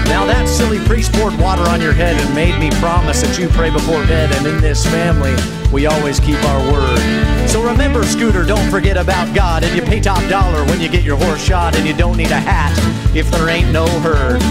Now 0.07 0.27
that 0.27 0.49
silly 0.49 0.79
priest 0.81 1.13
poured 1.13 1.39
water 1.39 1.63
on 1.71 1.81
your 1.81 1.93
head 1.93 2.21
and 2.21 2.35
made 2.35 2.59
me 2.59 2.71
promise 2.81 3.23
that 3.23 3.39
you 3.39 3.49
pray 3.49 3.71
before 3.71 4.05
bed. 4.07 4.31
And 4.33 4.47
in 4.47 4.61
this 4.61 4.85
family, 4.85 5.35
we 5.73 5.87
always 5.87 6.21
keep 6.21 6.43
our 6.45 6.73
word. 6.73 7.49
So 7.49 7.63
remember, 7.63 8.03
Scooter, 8.03 8.45
don't 8.45 8.71
forget 8.71 8.97
about 8.97 9.35
God. 9.35 9.65
And 9.65 9.75
you 9.75 9.83
pay 9.83 10.01
top 10.01 10.29
dollar 10.29 10.65
when 10.67 10.81
you 10.81 10.89
get 10.89 11.05
your 11.05 11.17
horse 11.17 11.43
shot. 11.43 11.77
And 11.77 11.87
you 11.87 11.95
don't 11.95 12.17
need 12.17 12.31
a 12.31 12.41
hat 12.41 12.77
if 13.17 13.31
there 13.31 13.49
ain't 13.49 13.73
no 13.73 13.87
herd. 14.01 14.43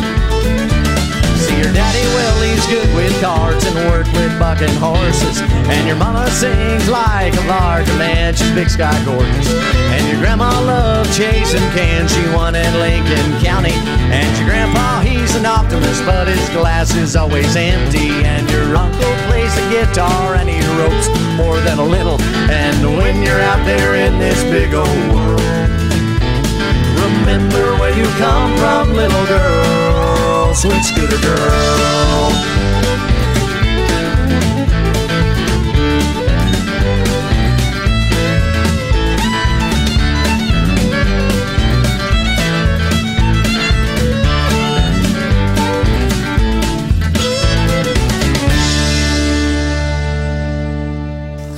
Your 1.62 1.72
daddy, 1.74 2.02
well, 2.18 2.42
he's 2.42 2.66
good 2.66 2.90
with 2.96 3.14
cards 3.22 3.64
and 3.66 3.76
worked 3.86 4.12
with 4.14 4.34
bucking 4.40 4.74
horses. 4.82 5.42
And 5.70 5.86
your 5.86 5.96
mama 5.96 6.28
sings 6.32 6.90
like 6.90 7.38
a 7.38 7.46
lark, 7.46 7.86
man, 8.02 8.34
she's 8.34 8.50
big 8.58 8.68
sky 8.68 8.98
gorgeous. 9.06 9.54
And 9.94 10.02
your 10.10 10.18
grandma 10.18 10.50
loved 10.66 11.14
chasing 11.14 11.62
cans, 11.78 12.12
she 12.12 12.26
won 12.34 12.56
in 12.56 12.74
Lincoln 12.80 13.30
County. 13.46 13.78
And 14.10 14.26
your 14.40 14.50
grandpa, 14.50 15.02
he's 15.02 15.36
an 15.36 15.46
optimist, 15.46 16.04
but 16.04 16.28
his 16.28 16.50
glass 16.50 16.96
is 16.96 17.16
always 17.16 17.56
empty. 17.56 18.10
And 18.26 18.50
your 18.50 18.76
uncle 18.76 19.14
plays 19.30 19.54
the 19.54 19.70
guitar 19.70 20.34
and 20.34 20.50
he 20.50 20.58
ropes 20.82 21.14
more 21.38 21.62
than 21.62 21.78
a 21.78 21.86
little. 21.86 22.20
And 22.50 22.98
when 22.98 23.22
you're 23.22 23.40
out 23.40 23.64
there 23.70 23.94
in 24.02 24.18
this 24.18 24.42
big 24.50 24.74
old 24.74 24.90
world, 25.14 25.46
remember 27.06 27.78
where 27.78 27.96
you 27.96 28.10
come 28.18 28.58
from, 28.58 28.94
little 28.98 29.26
girl 29.28 29.91
sweet 30.54 30.84
scooter 30.84 31.18
girl. 31.22 33.11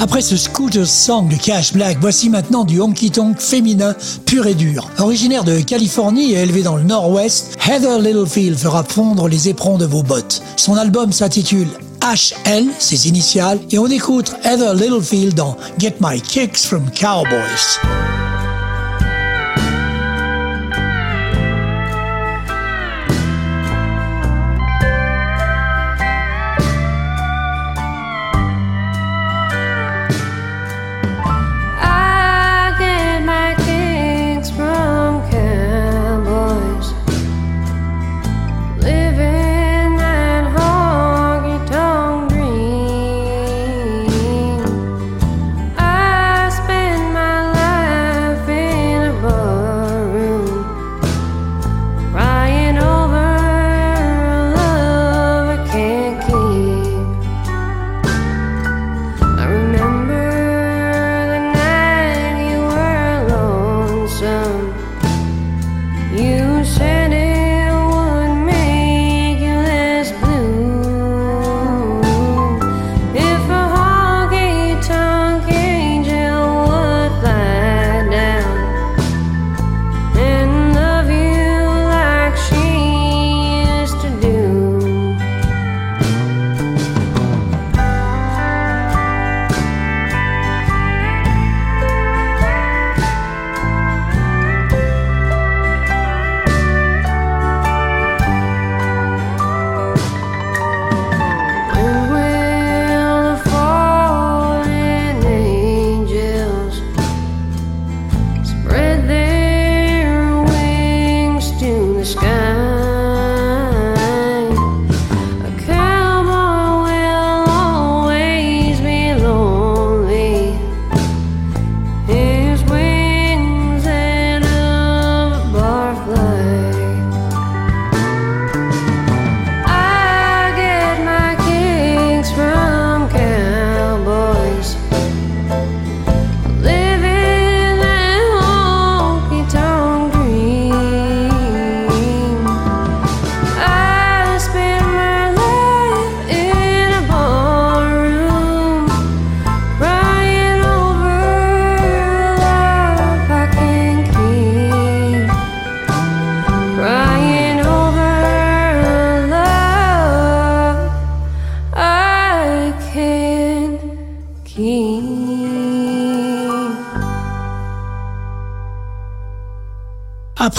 Après 0.03 0.19
ce 0.19 0.35
scooter 0.35 0.85
song 0.85 1.29
de 1.29 1.37
Cash 1.37 1.71
Black, 1.71 1.97
voici 2.01 2.29
maintenant 2.29 2.65
du 2.65 2.81
honky 2.81 3.09
tonk 3.09 3.39
féminin 3.39 3.95
pur 4.25 4.45
et 4.47 4.53
dur. 4.53 4.89
Originaire 4.99 5.45
de 5.45 5.61
Californie 5.61 6.33
et 6.33 6.39
élevé 6.39 6.61
dans 6.61 6.75
le 6.75 6.83
nord-ouest, 6.83 7.57
Heather 7.65 7.99
Littlefield 7.99 8.57
fera 8.57 8.83
fondre 8.83 9.29
les 9.29 9.47
éperons 9.47 9.77
de 9.77 9.85
vos 9.85 10.03
bottes. 10.03 10.43
Son 10.57 10.75
album 10.75 11.13
s'intitule 11.13 11.69
HL, 12.01 12.65
ses 12.79 13.07
initiales, 13.07 13.59
et 13.71 13.79
on 13.79 13.87
écoute 13.87 14.35
Heather 14.43 14.73
Littlefield 14.73 15.35
dans 15.35 15.55
Get 15.79 15.95
My 16.01 16.19
Kicks 16.19 16.57
from 16.57 16.83
Cowboys. 16.91 17.79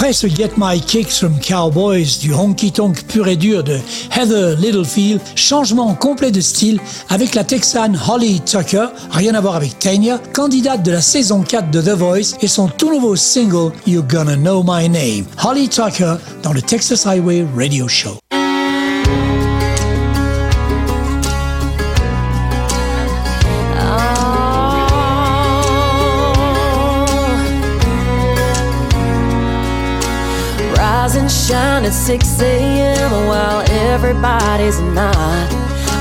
Après 0.04 0.12
ce 0.12 0.26
Get 0.26 0.50
My 0.58 0.82
Kicks 0.82 1.12
from 1.12 1.40
Cowboys 1.40 2.18
du 2.20 2.34
honky 2.34 2.70
tonk 2.70 3.04
pur 3.04 3.26
et 3.26 3.36
dur 3.36 3.64
de 3.64 3.78
Heather 4.14 4.54
Littlefield, 4.58 5.18
changement 5.34 5.94
complet 5.94 6.30
de 6.30 6.42
style 6.42 6.78
avec 7.08 7.34
la 7.34 7.42
Texane 7.42 7.98
Holly 8.06 8.42
Tucker, 8.42 8.88
rien 9.12 9.34
à 9.34 9.40
voir 9.40 9.56
avec 9.56 9.78
Tanya, 9.78 10.20
candidate 10.34 10.82
de 10.82 10.90
la 10.90 11.00
saison 11.00 11.40
4 11.40 11.70
de 11.70 11.80
The 11.80 11.96
Voice 11.96 12.36
et 12.42 12.48
son 12.48 12.68
tout 12.68 12.90
nouveau 12.90 13.16
single 13.16 13.72
You're 13.86 14.04
Gonna 14.06 14.36
Know 14.36 14.62
My 14.62 14.90
Name. 14.90 15.24
Holly 15.42 15.70
Tucker 15.70 16.16
dans 16.42 16.52
le 16.52 16.60
Texas 16.60 17.06
Highway 17.06 17.46
Radio 17.56 17.88
Show. 17.88 18.23
Shine 31.34 31.84
at 31.84 31.92
6 31.92 32.40
a.m. 32.40 33.10
while 33.26 33.60
everybody's 33.90 34.78
not. 34.80 35.50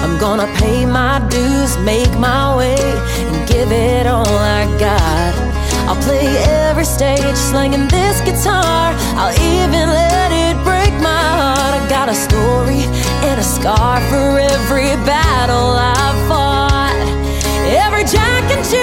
I'm 0.04 0.19
gonna 0.19 0.48
pay 0.58 0.86
my 0.86 1.19
dues, 1.28 1.76
make 1.80 2.12
my 2.19 2.56
way, 2.56 2.78
and 2.78 3.48
give 3.48 3.72
it 3.72 4.06
all 4.06 4.28
I 4.28 4.65
got. 4.78 5.34
I'll 5.89 6.02
play 6.04 6.28
every 6.69 6.86
stage, 6.86 7.36
slinging 7.36 7.88
this 7.88 8.22
guitar. 8.22 8.93
I'll 9.17 9.34
even 9.41 9.89
let 9.89 10.32
it 10.32 10.56
break 10.63 10.93
my 11.02 11.26
heart. 11.39 11.82
I 11.82 11.89
got 11.89 12.10
a 12.10 12.15
story 12.15 12.84
and 13.28 13.39
a 13.39 13.43
scar 13.43 14.00
for 14.10 14.39
every 14.39 14.93
battle 15.04 15.74
I've 15.98 16.19
fought. 16.30 16.93
Every 17.65 18.04
Jack 18.06 18.46
and 18.54 18.63
Jill 18.69 18.83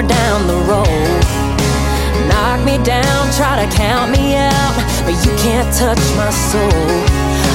more 0.00 0.08
down 0.08 0.46
the 0.46 0.56
road. 0.70 1.24
Knock 2.28 2.64
me 2.64 2.78
down, 2.84 3.20
try 3.32 3.64
to 3.64 3.68
count 3.76 4.10
me 4.10 4.36
out, 4.36 4.74
but 5.04 5.16
you 5.24 5.32
can't 5.36 5.68
touch 5.74 6.02
my 6.16 6.30
soul. 6.30 6.86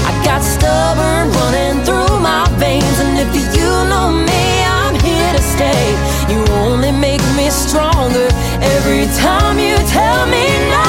I 0.09 0.11
got 0.23 0.41
stubborn 0.41 1.31
running 1.39 1.83
through 1.85 2.19
my 2.19 2.45
veins, 2.57 2.97
and 2.99 3.17
if 3.17 3.31
you 3.57 3.71
know 3.89 4.11
me, 4.11 4.45
I'm 4.65 4.95
here 4.99 5.31
to 5.33 5.41
stay. 5.41 5.85
You 6.29 6.39
only 6.65 6.91
make 6.91 7.23
me 7.35 7.49
stronger 7.49 8.27
every 8.75 9.05
time 9.17 9.57
you 9.59 9.75
tell 9.97 10.25
me 10.27 10.45
no. 10.75 10.87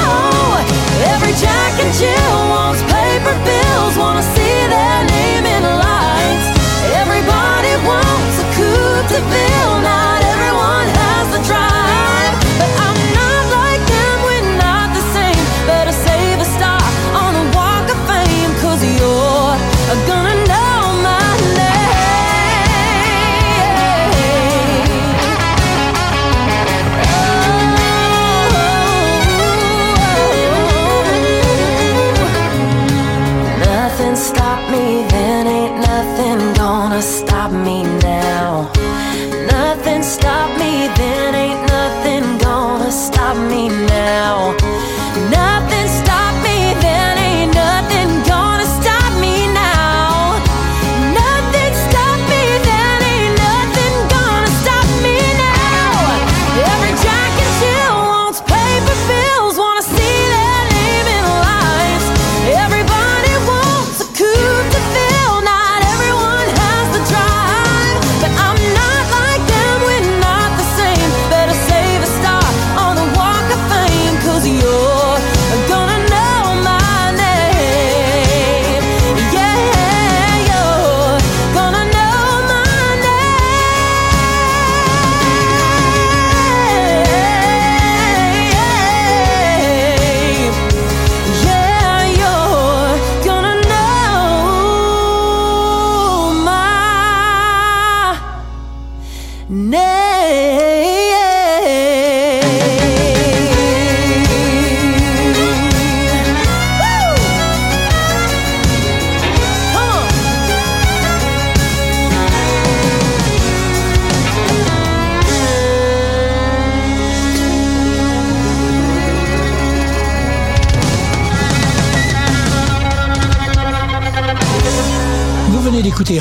Every 1.12 1.34
Jack 1.40 1.72
and 1.82 1.92
Jill 2.00 2.36
wants 2.52 2.82
paper 2.92 3.36
bills, 3.48 3.94
wanna 3.96 4.24
see 4.34 4.58
their 4.74 4.98
name 5.14 5.44
in 5.56 5.62
lights. 5.62 6.48
Everybody 7.00 7.72
wants 7.90 8.34
a 8.44 8.46
coupe 8.56 9.08
de 9.12 9.45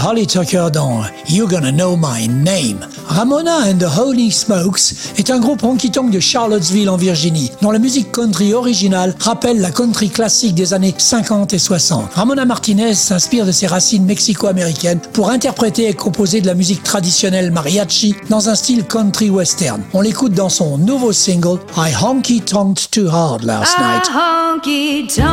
Holly 0.06 0.28
Tucker 0.28 0.68
dans 0.72 1.02
You're 1.28 1.50
Gonna 1.50 1.72
Know 1.72 1.98
My 1.98 2.28
Name. 2.28 2.78
Ramona 3.08 3.62
and 3.66 3.80
the 3.80 3.88
Holy 3.88 4.32
Smokes 4.32 4.94
est 5.18 5.32
un 5.32 5.40
groupe 5.40 5.64
honky-tonk 5.64 6.12
de 6.12 6.20
Charlottesville 6.20 6.92
en 6.92 6.96
Virginie, 6.96 7.50
dont 7.64 7.72
la 7.72 7.80
musique 7.80 8.12
country 8.12 8.54
originale 8.54 9.16
rappelle 9.20 9.60
la 9.60 9.72
country 9.72 10.12
classique 10.12 10.54
des 10.54 10.76
années 10.76 10.94
50 10.96 11.54
et 11.54 11.58
60. 11.58 12.14
Ramona 12.14 12.46
Martinez 12.46 12.94
s'inspire 12.94 13.48
de 13.48 13.52
ses 13.52 13.66
racines 13.66 14.06
mexico-américaines 14.06 15.00
pour 15.12 15.32
interpréter 15.32 15.90
et 15.90 15.94
composer 15.96 16.40
de 16.40 16.46
la 16.46 16.54
musique 16.54 16.84
traditionnelle 16.84 17.50
mariachi 17.52 18.14
dans 18.30 18.48
un 18.50 18.54
style 18.54 18.84
country 18.84 19.32
western. 19.32 19.82
On 19.96 20.02
l'écoute 20.02 20.34
dans 20.34 20.50
son 20.50 20.78
nouveau 20.78 21.14
single 21.14 21.58
I 21.76 21.92
Honky 22.00 22.42
Tonked 22.42 22.92
Too 22.92 23.10
Hard 23.10 23.42
Last 23.42 23.76
Night. 23.80 24.04
I 24.08 24.12
honky 24.14 25.08
tonk 25.08 25.26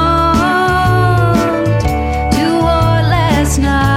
too 2.30 2.60
hard 2.62 3.04
last 3.10 3.58
night. 3.58 3.91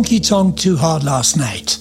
Honky 0.00 0.26
Tonk 0.26 0.56
Too 0.56 0.78
Hard 0.78 1.02
Last 1.02 1.36
Night. 1.36 1.78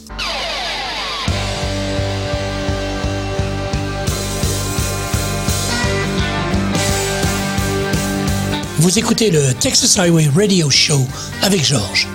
Vous 8.80 9.00
écoutez 9.00 9.32
le 9.32 9.54
Texas 9.54 9.98
Highway 9.98 10.28
Radio 10.36 10.70
Show 10.70 11.00
avec 11.44 11.64
Georges. 11.64 12.10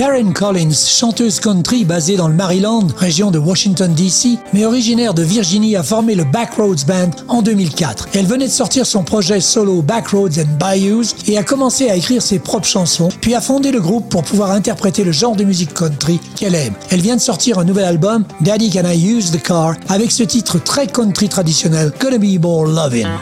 Karen 0.00 0.32
Collins, 0.32 0.72
chanteuse 0.72 1.40
country 1.40 1.84
basée 1.84 2.16
dans 2.16 2.28
le 2.28 2.32
Maryland, 2.32 2.86
région 2.96 3.30
de 3.30 3.38
Washington 3.38 3.92
DC, 3.92 4.38
mais 4.54 4.64
originaire 4.64 5.12
de 5.12 5.22
Virginie, 5.22 5.76
a 5.76 5.82
formé 5.82 6.14
le 6.14 6.24
Backroads 6.24 6.86
Band 6.86 7.10
en 7.28 7.42
2004. 7.42 8.08
Elle 8.14 8.24
venait 8.24 8.46
de 8.46 8.50
sortir 8.50 8.86
son 8.86 9.04
projet 9.04 9.42
solo 9.42 9.82
Backroads 9.82 10.40
and 10.40 10.56
Bayous 10.58 11.14
et 11.26 11.36
a 11.36 11.42
commencé 11.42 11.90
à 11.90 11.96
écrire 11.96 12.22
ses 12.22 12.38
propres 12.38 12.66
chansons, 12.66 13.10
puis 13.20 13.34
a 13.34 13.42
fondé 13.42 13.72
le 13.72 13.80
groupe 13.82 14.08
pour 14.08 14.22
pouvoir 14.22 14.52
interpréter 14.52 15.04
le 15.04 15.12
genre 15.12 15.36
de 15.36 15.44
musique 15.44 15.74
country 15.74 16.18
qu'elle 16.34 16.54
aime. 16.54 16.72
Elle 16.88 17.02
vient 17.02 17.16
de 17.16 17.20
sortir 17.20 17.58
un 17.58 17.64
nouvel 17.64 17.84
album, 17.84 18.24
Daddy 18.40 18.70
Can 18.70 18.88
I 18.88 19.06
Use 19.06 19.30
the 19.30 19.42
Car, 19.42 19.74
avec 19.90 20.12
ce 20.12 20.22
titre 20.22 20.58
très 20.58 20.86
country 20.86 21.28
traditionnel, 21.28 21.92
Gonna 22.00 22.16
Be 22.16 22.40
More 22.40 22.64
Lovin'. 22.64 23.18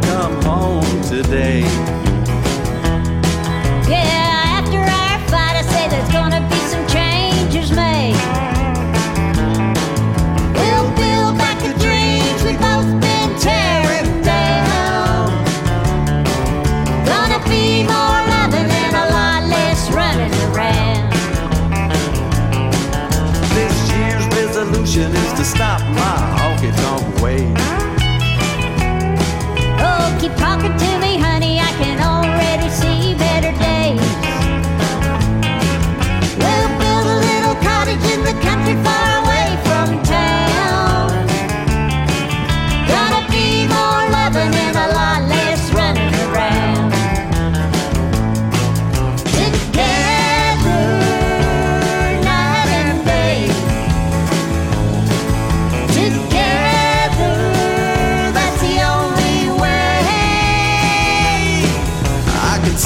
To 0.00 0.06
come 0.06 0.42
home 0.42 1.02
today. 1.02 1.60
Yeah, 3.88 4.58
after 4.58 4.78
our 4.78 5.18
fight, 5.28 5.56
I 5.56 5.62
say 5.62 5.88
there's 5.88 6.10
gonna 6.12 6.40
be 6.48 6.56
some 6.72 6.86
changes 6.88 7.70
made. 7.72 8.16
We'll 10.58 10.90
build 10.96 11.38
back 11.38 11.58
the 11.60 11.74
dreams 11.78 12.42
we've 12.44 12.60
both 12.60 12.88
been 13.00 13.30
tearing 13.38 14.22
down. 14.22 15.30
Gonna 17.06 17.40
be 17.48 17.84
more 17.84 18.20
loving 18.34 18.68
and 18.68 18.94
a 18.94 19.06
lot 19.16 19.42
less 19.48 19.90
running 19.90 20.34
around. 20.50 21.12
This 23.54 23.76
year's 23.92 24.26
resolution 24.36 25.14
is 25.14 25.32
to 25.34 25.44
stop 25.44 25.80
my 25.80 26.16
honky 26.38 26.74
tonk 26.82 27.22
ways 27.22 27.65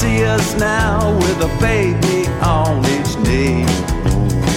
see 0.01 0.25
us 0.25 0.55
now 0.59 1.15
with 1.15 1.43
a 1.43 1.51
baby 1.61 2.27
on 2.41 2.79
each 2.87 3.19
knee. 3.19 4.50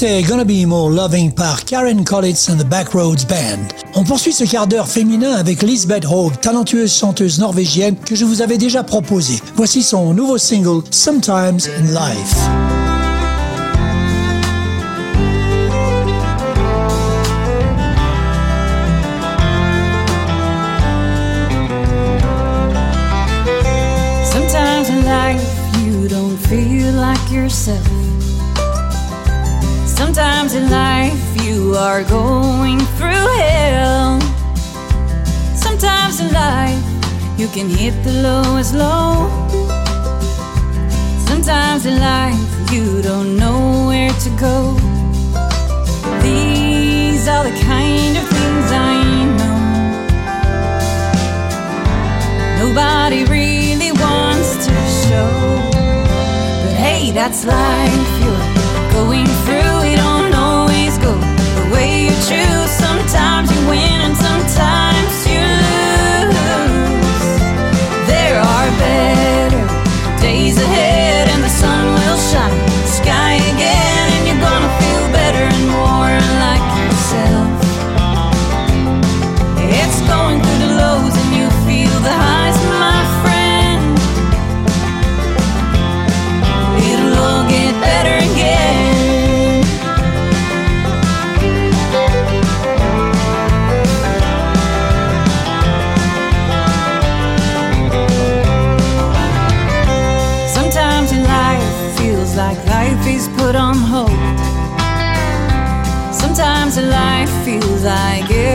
Gonna 0.00 0.46
Be 0.46 0.64
More 0.66 0.90
Loving 0.90 1.30
par 1.30 1.62
Karen 1.66 2.04
Collins 2.04 2.48
and 2.48 2.56
the 2.56 2.64
Backroads 2.64 3.26
Band. 3.28 3.68
On 3.94 4.02
poursuit 4.02 4.32
ce 4.32 4.44
quart 4.44 4.66
d'heure 4.66 4.88
féminin 4.88 5.34
avec 5.34 5.60
Lisbeth 5.60 6.06
Haug, 6.06 6.32
talentueuse 6.40 6.90
chanteuse 6.90 7.38
norvégienne 7.38 7.96
que 7.96 8.16
je 8.16 8.24
vous 8.24 8.40
avais 8.40 8.56
déjà 8.56 8.82
proposée. 8.82 9.42
Voici 9.56 9.82
son 9.82 10.14
nouveau 10.14 10.38
single 10.38 10.82
Sometimes 10.90 11.68
in 11.76 11.92
Life. 11.92 12.34
Sometimes 24.32 24.88
in 24.88 25.04
life 25.04 25.44
you 25.84 26.08
don't 26.08 26.38
feel 26.38 26.90
like 26.94 27.30
yourself. 27.30 27.99
Sometimes 30.00 30.54
in 30.54 30.70
life 30.70 31.22
you 31.44 31.74
are 31.76 32.02
going 32.04 32.78
through 32.96 33.28
hell. 33.36 34.18
Sometimes 35.54 36.20
in 36.20 36.32
life 36.32 36.82
you 37.38 37.48
can 37.48 37.68
hit 37.68 37.92
the 38.02 38.14
lowest 38.22 38.74
low. 38.74 39.28
Sometimes 41.28 41.84
in 41.84 42.00
life 42.00 42.72
you 42.72 43.02
don't 43.02 43.36
know 43.36 43.88
where 43.88 44.10
to 44.24 44.30
go. 44.46 44.74
These 46.22 47.28
are 47.28 47.44
the 47.44 47.56
kind 47.60 48.16
of 48.16 48.24
things 48.36 48.66
I 48.72 48.96
know. 49.38 49.60
Nobody 52.62 53.24
really 53.26 53.92
wants 53.92 54.66
to 54.66 54.72
show. 55.04 55.30
But 56.62 56.74
hey, 56.84 57.10
that's 57.10 57.44
life. 57.44 58.06
You're 58.22 58.50
going 58.92 59.26
through, 59.44 59.79
you. 62.28 62.66
Sometimes 62.66 63.50
you 63.52 63.68
win 63.68 64.00
and 64.06 64.16
sometimes 64.16 65.26
you 65.26 65.29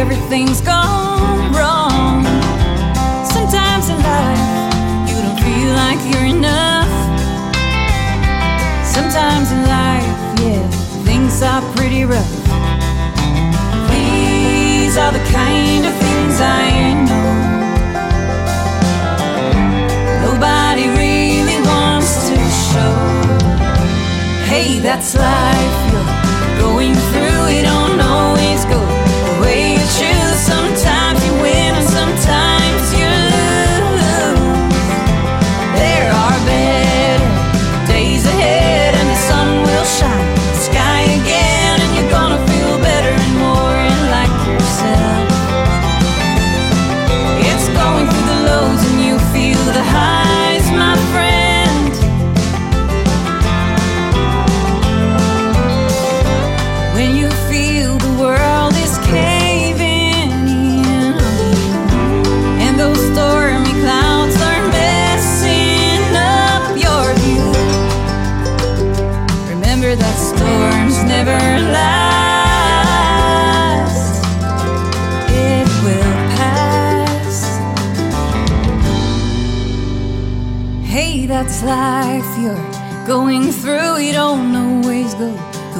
everything's 0.05 0.61
gone 0.61 1.51
wrong. 1.51 2.23
Sometimes 3.25 3.89
in 3.89 3.97
life, 3.97 5.09
you 5.09 5.15
don't 5.23 5.39
feel 5.45 5.71
like 5.83 5.99
you're 6.09 6.29
enough. 6.37 6.93
Sometimes 8.85 9.51
in 9.51 9.61
life, 9.63 10.09
yeah, 10.45 10.63
things 11.05 11.41
are 11.41 11.63
pretty 11.75 12.05
rough. 12.05 12.35
These 13.89 14.95
are 14.97 15.11
the 15.11 15.25
kind 15.33 15.83
of 15.89 15.93
things 16.05 16.35
I 16.39 16.93
know. 17.09 17.31
Nobody 20.27 20.85
really 21.01 21.59
wants 21.71 22.29
to 22.29 22.37
show. 22.69 22.95
Hey, 24.51 24.79
that's 24.79 25.15
life. 25.15 25.34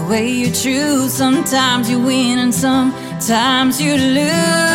way 0.08 0.30
you 0.30 0.51
choose. 0.51 1.14
Sometimes 1.14 1.89
you 1.89 1.99
win 1.99 2.39
and 2.39 2.53
sometimes 2.53 3.82
you 3.82 3.95
lose. 3.95 4.74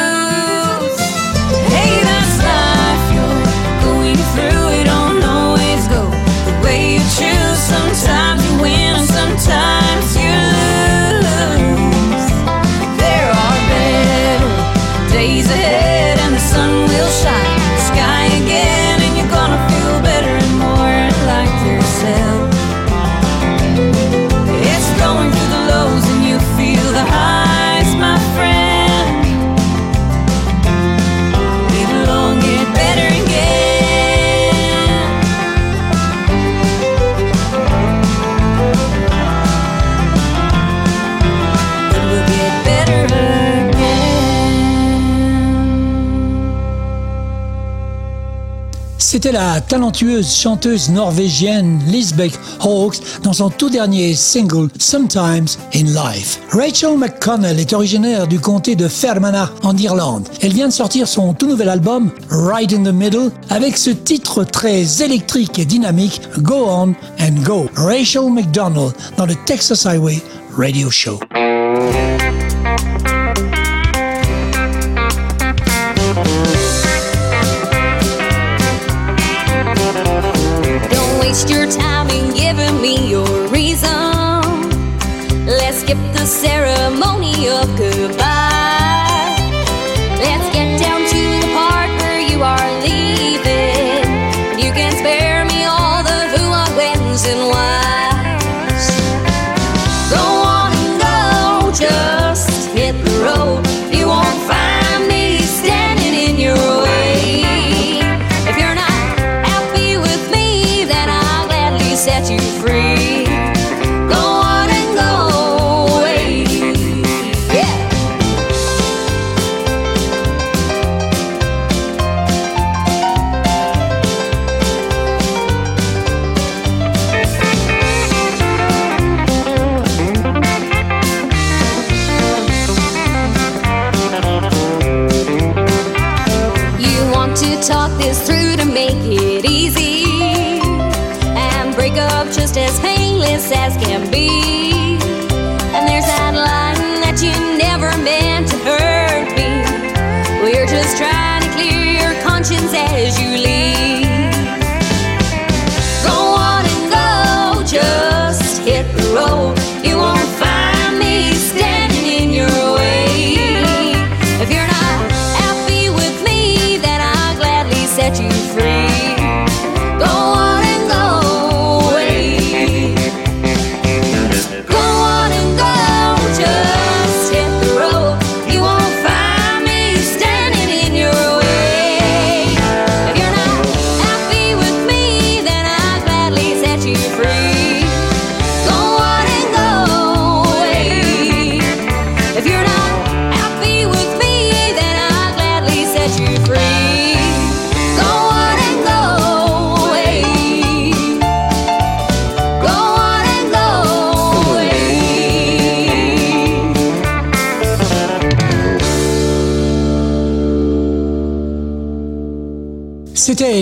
C'était 49.11 49.33
la 49.33 49.61
talentueuse 49.61 50.33
chanteuse 50.33 50.89
norvégienne 50.89 51.81
Lisbeth 51.89 52.39
Hawkes 52.61 53.01
dans 53.25 53.33
son 53.33 53.51
tout 53.51 53.69
dernier 53.69 54.15
single 54.15 54.69
Sometimes 54.79 55.49
in 55.75 55.83
Life. 55.87 56.39
Rachel 56.53 56.97
McConnell 56.97 57.59
est 57.59 57.73
originaire 57.73 58.29
du 58.29 58.39
comté 58.39 58.77
de 58.77 58.87
Fermanagh 58.87 59.49
en 59.65 59.77
Irlande. 59.77 60.29
Elle 60.43 60.53
vient 60.53 60.69
de 60.69 60.73
sortir 60.73 61.09
son 61.09 61.35
tout 61.35 61.49
nouvel 61.49 61.71
album 61.71 62.13
Right 62.31 62.73
in 62.73 62.85
the 62.85 62.95
Middle 62.95 63.33
avec 63.49 63.79
ce 63.79 63.91
titre 63.91 64.45
très 64.45 65.03
électrique 65.03 65.59
et 65.59 65.65
dynamique 65.65 66.23
Go 66.39 66.67
On 66.69 66.95
and 67.21 67.43
Go. 67.43 67.69
Rachel 67.75 68.31
McDonald 68.31 68.93
dans 69.17 69.27
le 69.27 69.35
Texas 69.45 69.87
Highway 69.87 70.23
Radio 70.57 70.89
Show. 70.89 71.19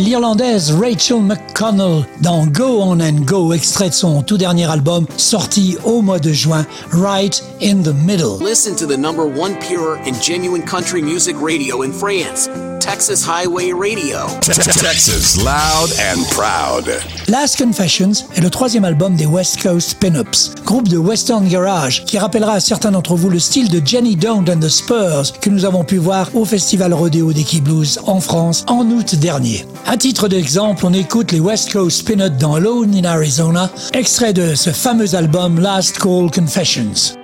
l'Irlandaise 0.09 0.73
Rachel 0.73 1.21
McConnell 1.21 2.07
dans 2.23 2.47
Go 2.47 2.81
On 2.81 2.99
and 2.99 3.27
Go, 3.27 3.53
extrait 3.53 3.91
de 3.91 3.95
son 3.95 4.23
tout 4.23 4.39
dernier 4.39 4.65
album 4.65 5.07
sorti 5.19 5.77
au 5.85 6.01
mois 6.01 6.19
de 6.19 6.33
juin, 6.33 6.65
Right 6.93 7.45
in 7.61 7.83
the 7.83 7.93
Middle. 7.93 8.39
Listen 8.41 8.75
to 8.75 8.87
the 8.87 8.97
number 8.97 9.27
one 9.27 9.55
pure 9.59 9.99
and 10.07 10.15
genuine 10.23 10.63
country 10.63 11.03
music 11.03 11.37
radio 11.43 11.83
in 11.83 11.93
France, 11.93 12.49
Texas 12.89 13.27
Highway 13.29 13.75
Radio. 13.75 14.21
Texas, 14.41 15.37
loud 15.37 15.91
and 16.01 16.25
proud. 16.31 16.89
Last 17.29 17.59
Confessions 17.59 18.25
est 18.35 18.41
le 18.41 18.49
troisième 18.49 18.87
album 18.87 19.15
des 19.15 19.27
West 19.27 19.63
Coast 19.63 19.99
Pinups, 20.01 20.55
groupe 20.65 20.89
de 20.89 20.97
Western 20.97 21.47
Garage 21.47 22.07
qui 22.07 22.17
rappellera 22.17 22.55
à 22.55 22.61
certains 22.61 22.91
d'entre 22.91 23.15
vous 23.15 23.29
le 23.29 23.39
style 23.39 23.69
de 23.69 23.87
Jenny 23.87 24.17
Don't 24.17 24.49
and 24.49 24.61
the 24.61 24.71
Spurs 24.71 25.39
que 25.39 25.51
nous 25.51 25.67
avons 25.67 25.85
pu 25.85 25.99
voir 25.99 26.35
au 26.35 26.47
Festival 26.47 26.95
Rodeo 26.95 27.35
des 27.35 27.45
Key 27.45 27.61
Blues 27.61 28.01
en 28.07 28.21
France 28.21 28.65
en 28.69 28.87
août 28.87 29.17
dernier. 29.17 29.67
À 29.87 29.99
titre 29.99 30.27
d'exemple, 30.27 30.87
on 30.87 30.95
écoute 30.95 31.31
les 31.33 31.41
West 31.41 31.71
Coast 31.71 32.07
Pinups 32.07 32.39
dans 32.39 32.55
Alone 32.55 32.95
in 32.95 33.05
Arizona, 33.05 33.69
extrait 33.93 34.33
de 34.33 34.55
ce 34.55 34.71
fameux 34.71 35.15
album 35.15 35.61
Last 35.61 35.99
Call 35.99 36.31
Confessions. 36.31 37.18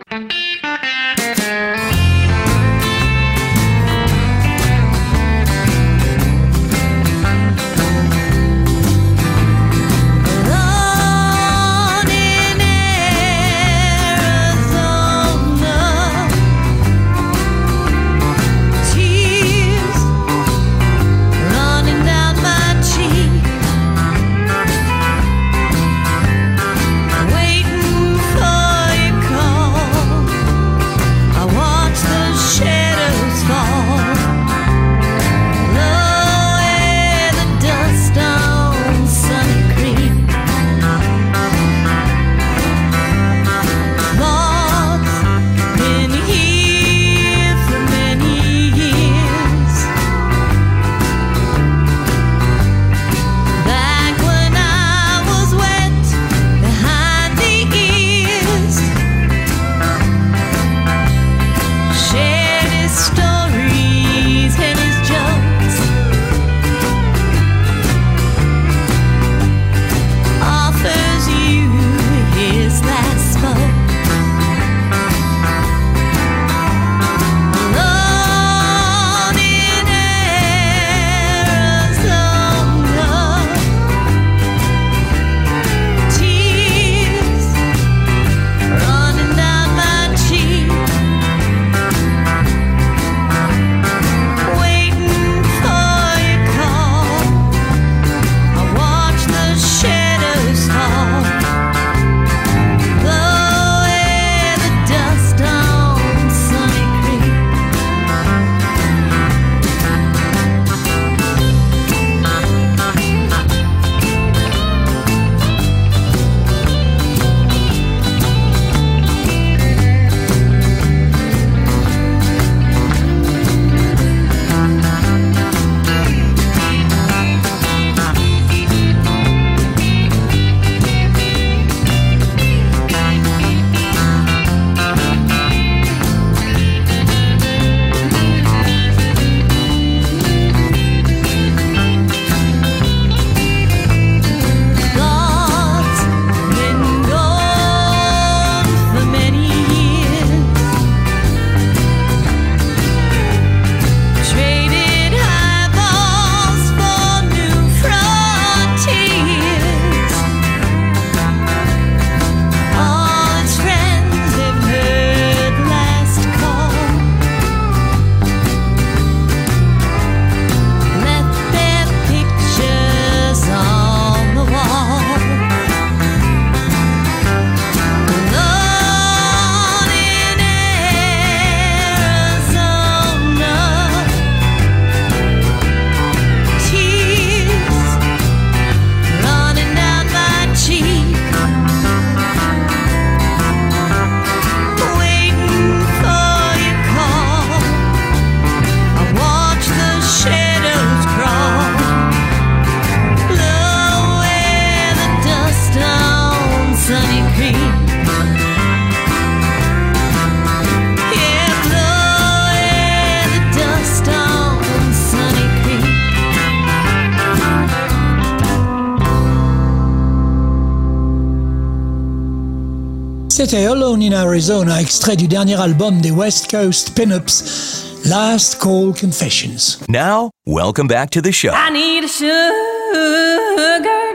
In 224.06 224.12
Arizona, 224.12 224.80
extrait 224.80 225.16
du 225.16 225.26
dernier 225.26 225.54
album 225.54 226.00
des 226.00 226.10
West 226.10 226.50
Coast 226.50 226.94
Pinups, 226.94 228.04
Last 228.04 228.58
Call 228.58 228.92
Confessions. 228.92 229.78
Now, 229.88 230.30
welcome 230.46 230.86
back 230.86 231.10
to 231.10 231.22
the 231.22 231.32
show. 231.32 231.52
I 231.52 231.70
need 231.70 232.04
a 232.04 232.08
sugar 232.08 232.30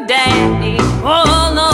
daddy. 0.08 0.78
Oh 1.04 1.54
Lord, 1.56 1.69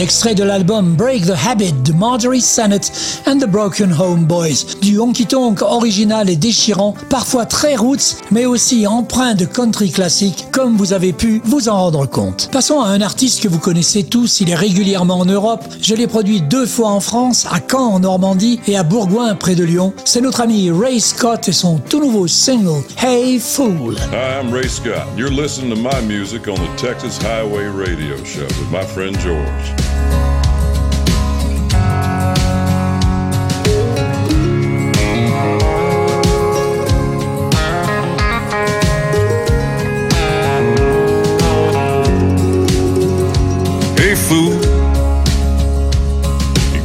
Extrait 0.00 0.34
de 0.34 0.42
l'album 0.42 0.94
Break 0.94 1.26
the 1.26 1.34
Habit 1.46 1.74
de 1.84 1.92
Marjorie 1.92 2.40
Sennett 2.40 2.90
and 3.26 3.36
the 3.36 3.46
Broken 3.46 3.92
Home 3.92 4.24
Boys. 4.24 4.64
Du 4.80 4.98
honky-tonk 4.98 5.60
original 5.60 6.30
et 6.30 6.36
déchirant, 6.36 6.94
parfois 7.10 7.44
très 7.44 7.76
roots, 7.76 8.16
mais 8.30 8.46
aussi 8.46 8.86
empreint 8.86 9.34
de 9.34 9.44
country 9.44 9.90
classique, 9.90 10.46
comme 10.52 10.78
vous 10.78 10.94
avez 10.94 11.12
pu 11.12 11.42
vous 11.44 11.68
en 11.68 11.76
rendre 11.76 12.06
compte. 12.06 12.48
Passons 12.50 12.80
à 12.80 12.88
un 12.88 13.02
artiste 13.02 13.42
que 13.42 13.48
vous 13.48 13.58
connaissez 13.58 14.04
tous, 14.04 14.40
il 14.40 14.48
est 14.48 14.54
régulièrement 14.54 15.18
en 15.18 15.26
Europe. 15.26 15.62
Je 15.82 15.94
l'ai 15.94 16.06
produit 16.06 16.40
deux 16.40 16.64
fois 16.64 16.88
en 16.88 17.00
France, 17.00 17.46
à 17.50 17.60
Caen 17.60 17.96
en 17.96 18.00
Normandie 18.00 18.58
et 18.66 18.78
à 18.78 18.82
Bourgoin 18.82 19.34
près 19.34 19.54
de 19.54 19.64
Lyon. 19.64 19.92
C'est 20.06 20.22
notre 20.22 20.40
ami 20.40 20.70
Ray 20.70 20.98
Scott 20.98 21.46
et 21.46 21.52
son 21.52 21.76
tout 21.76 22.00
nouveau 22.00 22.26
single 22.26 22.82
Hey 23.02 23.38
Fool. 23.38 23.96
Hi, 24.12 24.40
I'm 24.40 24.50
Ray 24.50 24.70
Scott. 24.70 25.06
You're 25.18 25.30
listening 25.30 25.74
to 25.74 25.76
my 25.78 26.00
music 26.08 26.48
on 26.48 26.54
the 26.54 26.80
Texas 26.80 27.18
Highway 27.18 27.66
Radio 27.66 28.16
Show 28.24 28.46
with 28.46 28.70
my 28.72 28.82
friend 28.82 29.14
George. 29.18 29.89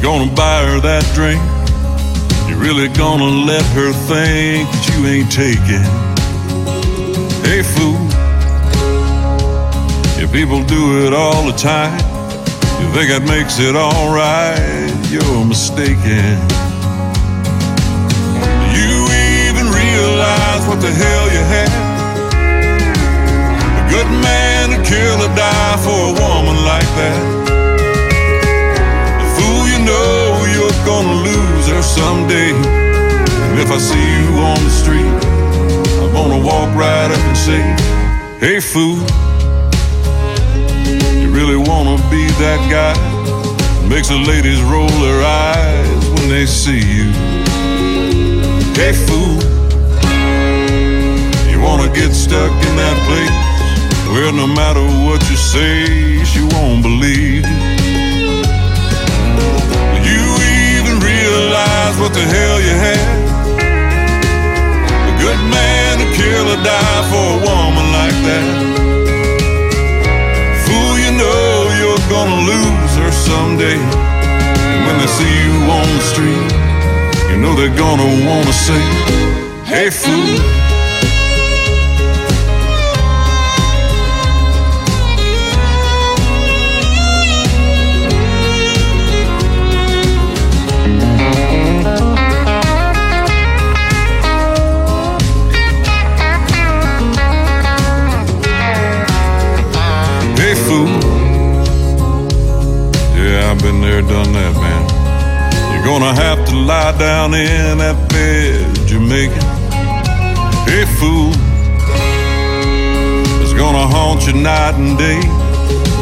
Gonna 0.06 0.32
buy 0.36 0.62
her 0.62 0.78
that 0.78 1.02
drink? 1.18 1.42
You 2.46 2.54
really 2.62 2.86
gonna 2.94 3.26
let 3.26 3.66
her 3.74 3.90
think 4.06 4.70
that 4.70 4.84
you 4.86 5.02
ain't 5.02 5.26
taking? 5.34 5.82
Hey, 7.42 7.66
fool, 7.66 7.98
if 10.22 10.30
people 10.30 10.62
do 10.62 11.02
it 11.04 11.12
all 11.12 11.42
the 11.42 11.58
time, 11.58 11.98
you 12.78 12.86
think 12.94 13.10
that 13.10 13.26
makes 13.26 13.58
it 13.58 13.74
alright? 13.74 14.94
You're 15.10 15.42
mistaken. 15.42 16.38
Do 18.70 18.78
you 18.78 19.02
even 19.42 19.66
realize 19.74 20.62
what 20.70 20.78
the 20.78 20.94
hell 20.94 21.26
you 21.34 21.42
have? 21.50 21.74
A 23.74 23.84
good 23.90 24.10
man 24.22 24.70
would 24.70 24.86
kill 24.86 25.18
or 25.18 25.34
die 25.34 25.76
for 25.82 25.98
a 25.98 26.14
woman 26.14 26.62
like 26.62 26.90
that. 26.94 27.45
Someday. 31.86 32.50
And 33.48 33.58
if 33.58 33.70
I 33.70 33.78
see 33.78 34.06
you 34.18 34.28
on 34.42 34.58
the 34.66 34.70
street, 34.70 35.16
I'm 36.02 36.12
gonna 36.12 36.42
walk 36.44 36.74
right 36.74 37.10
up 37.10 37.24
and 37.30 37.36
say, 37.36 37.62
Hey, 38.42 38.60
fool, 38.60 38.98
you 41.20 41.30
really 41.30 41.56
wanna 41.56 41.96
be 42.10 42.26
that 42.42 42.60
guy? 42.68 42.94
Makes 43.88 44.08
the 44.08 44.18
ladies 44.18 44.60
roll 44.62 44.88
their 45.06 45.22
eyes 45.22 46.10
when 46.14 46.28
they 46.28 46.46
see 46.46 46.82
you. 46.98 47.12
Hey, 48.74 48.92
fool, 48.92 49.38
you 51.50 51.60
wanna 51.60 51.88
get 51.94 52.12
stuck 52.12 52.50
in 52.50 52.72
that 52.82 52.96
place 53.06 54.10
where 54.12 54.32
no 54.32 54.46
matter 54.46 54.84
what 55.06 55.20
you 55.30 55.36
say, 55.36 56.24
she 56.24 56.42
won't 56.54 56.82
believe 56.82 57.46
you. 57.46 57.65
Realize 61.86 62.00
what 62.00 62.12
the 62.14 62.20
hell 62.20 62.60
you 62.60 62.74
had? 62.86 63.06
A 65.06 65.14
good 65.22 65.40
man 65.50 65.98
to 65.98 66.06
kill 66.16 66.46
or 66.48 66.62
die 66.64 67.02
for 67.10 67.26
a 67.26 67.40
woman 67.46 67.86
like 67.92 68.18
that. 68.26 68.46
Fool, 70.64 70.98
you 70.98 71.12
know 71.16 71.70
you're 71.78 72.04
gonna 72.08 72.40
lose 72.52 72.92
her 72.96 73.12
someday. 73.12 73.78
And 73.78 74.86
when 74.86 74.98
they 74.98 75.10
see 75.18 75.34
you 75.46 75.56
on 75.78 75.86
the 75.96 76.04
street, 76.12 76.50
you 77.30 77.36
know 77.38 77.54
they're 77.54 77.76
gonna 77.76 78.26
wanna 78.26 78.52
say, 78.52 78.80
Hey, 79.64 79.90
fool. 79.90 80.75
Gonna 105.98 106.20
have 106.20 106.46
to 106.46 106.54
lie 106.54 106.92
down 106.98 107.32
in 107.32 107.78
that 107.78 107.96
bed 108.12 108.68
you're 108.84 109.00
making. 109.00 109.48
Hey, 110.68 110.84
fool. 111.00 111.32
It's 113.40 113.54
gonna 113.56 113.86
haunt 113.88 114.26
you 114.26 114.34
night 114.34 114.74
and 114.76 114.98
day. 114.98 115.22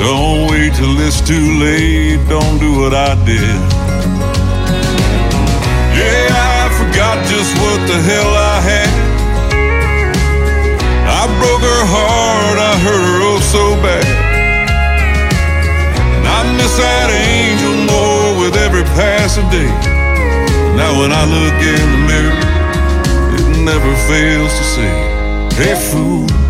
Don't 0.03 0.51
wait 0.51 0.75
till 0.75 0.99
it's 0.99 1.21
too 1.23 1.47
late. 1.63 2.19
Don't 2.27 2.59
do 2.59 2.71
what 2.81 2.93
I 2.93 3.15
did. 3.23 3.55
Yeah, 5.95 6.27
I 6.59 6.67
forgot 6.75 7.15
just 7.31 7.55
what 7.63 7.79
the 7.87 7.99
hell 8.03 8.33
I 8.35 8.57
had. 8.67 8.95
I 11.07 11.23
broke 11.39 11.63
her 11.71 11.85
heart, 11.95 12.59
I 12.59 12.75
hurt 12.83 13.05
her 13.11 13.21
oh 13.31 13.39
so 13.55 13.65
bad. 13.79 14.07
And 16.19 16.27
I 16.27 16.41
miss 16.59 16.75
that 16.83 17.11
angel 17.15 17.75
more 17.87 18.14
with 18.45 18.57
every 18.57 18.83
passing 18.93 19.49
day. 19.49 19.71
Now 20.77 21.01
when 21.01 21.13
I 21.13 21.25
look 21.25 21.57
in 21.65 21.87
the 21.95 22.01
mirror, 22.11 22.41
it 23.37 23.65
never 23.65 23.93
fails 24.07 24.53
to 24.59 24.65
say, 24.65 24.91
Hey 25.57 25.75
fool. 25.91 26.44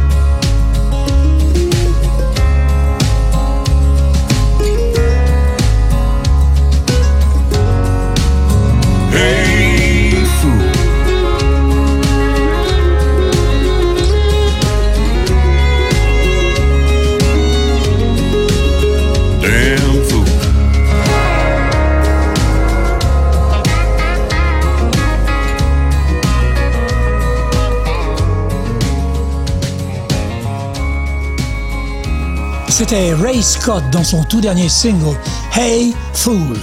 C'était 32.87 33.15
Ray 33.15 33.43
Scott 33.43 33.83
dans 33.93 34.05
son 34.05 34.23
tout 34.25 34.43
dernier 34.43 34.69
single, 34.69 35.17
Hey 35.57 35.95
Fool. 36.13 36.59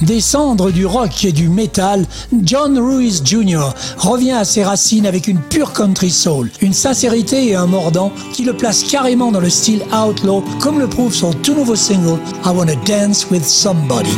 Descendre 0.00 0.70
du 0.70 0.86
rock 0.86 1.26
et 1.26 1.32
du 1.32 1.50
metal, 1.50 2.06
John 2.42 2.78
Ruiz 2.78 3.20
Jr. 3.22 3.74
revient 3.98 4.32
à 4.32 4.46
ses 4.46 4.64
racines 4.64 5.04
avec 5.04 5.28
une 5.28 5.40
pure 5.40 5.74
country 5.74 6.08
soul, 6.08 6.50
une 6.62 6.72
sincérité 6.72 7.48
et 7.48 7.54
un 7.54 7.66
mordant 7.66 8.12
qui 8.32 8.44
le 8.44 8.54
place 8.54 8.82
carrément 8.82 9.30
dans 9.30 9.40
le 9.40 9.50
style 9.50 9.82
outlaw, 9.92 10.42
comme 10.58 10.78
le 10.78 10.88
prouve 10.88 11.12
son 11.12 11.34
tout 11.34 11.52
nouveau 11.52 11.76
single 11.76 12.18
I 12.46 12.48
Wanna 12.48 12.76
Dance 12.86 13.26
with 13.30 13.44
Somebody. 13.44 14.16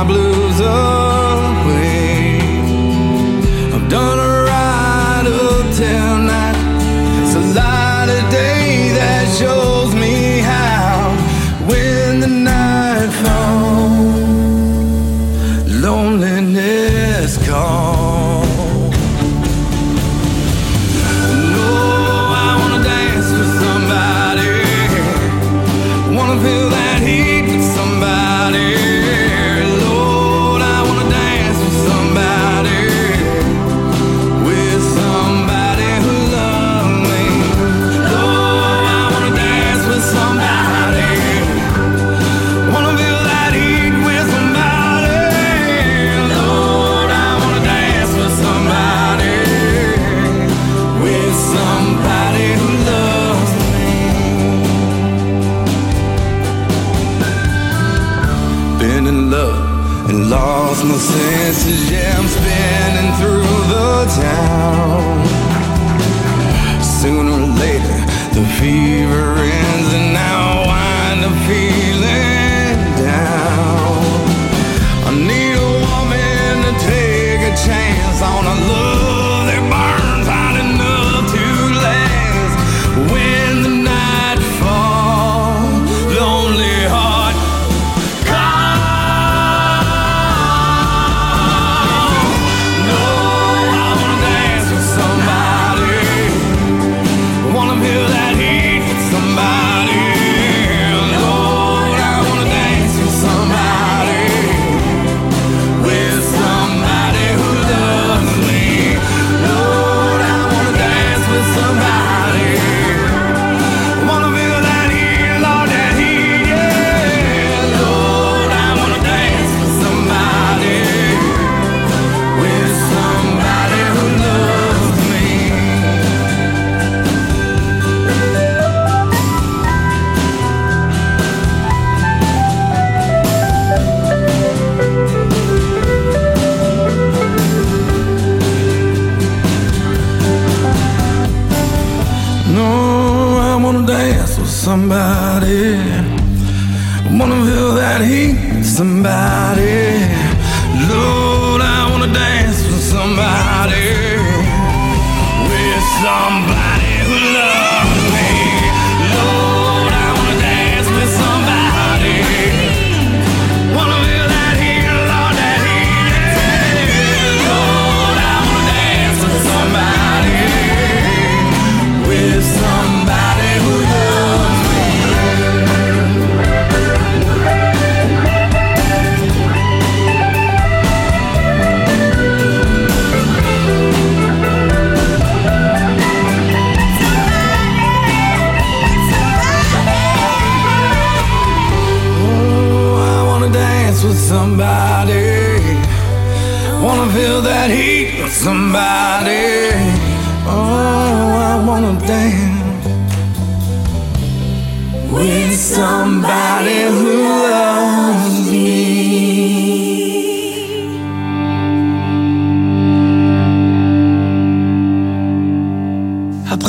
my 0.00 0.06
blue. 0.06 0.29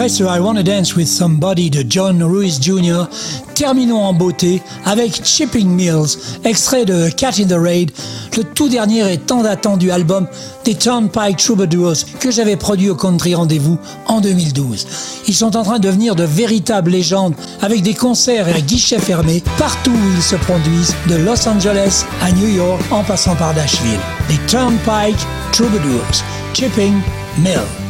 Après 0.02 0.10
ce 0.10 0.24
I 0.24 0.40
Wanna 0.40 0.64
Dance 0.64 0.96
with 0.96 1.08
Somebody 1.08 1.70
de 1.70 1.86
John 1.88 2.24
Ruiz 2.24 2.60
Jr., 2.60 3.04
terminons 3.54 4.04
en 4.04 4.14
beauté 4.14 4.60
avec 4.84 5.24
Chipping 5.24 5.70
Mills, 5.70 6.18
extrait 6.44 6.86
de 6.86 7.10
Cat 7.10 7.34
in 7.38 7.46
the 7.46 7.56
Raid, 7.56 7.92
le 8.36 8.44
tout 8.44 8.68
dernier 8.68 9.14
et 9.14 9.20
tant 9.20 9.46
attendu 9.46 9.92
album 9.92 10.26
des 10.66 10.74
Turnpike 10.74 11.38
Troubadours 11.38 11.98
que 12.20 12.32
j'avais 12.32 12.56
produit 12.56 12.90
au 12.90 12.96
Country 12.96 13.36
Rendez-vous 13.36 13.78
en 14.08 14.22
2012. 14.22 14.88
Ils 15.28 15.36
sont 15.36 15.56
en 15.56 15.62
train 15.62 15.78
de 15.78 15.84
devenir 15.88 16.16
de 16.16 16.24
véritables 16.24 16.90
légendes 16.90 17.36
avec 17.62 17.84
des 17.84 17.94
concerts 17.94 18.48
et 18.50 18.64
guichets 18.64 18.98
fermés 18.98 19.44
partout 19.60 19.92
où 19.92 20.16
ils 20.16 20.24
se 20.24 20.36
produisent, 20.36 20.96
de 21.10 21.18
Los 21.18 21.48
Angeles 21.48 22.06
à 22.24 22.32
New 22.32 22.48
York 22.48 22.82
en 22.90 23.04
passant 23.04 23.36
par 23.36 23.54
Nashville. 23.54 24.00
Les 24.30 24.40
Turnpike 24.48 25.28
Troubadours, 25.52 26.24
Chipping 26.56 26.96
Mill. 27.38 27.81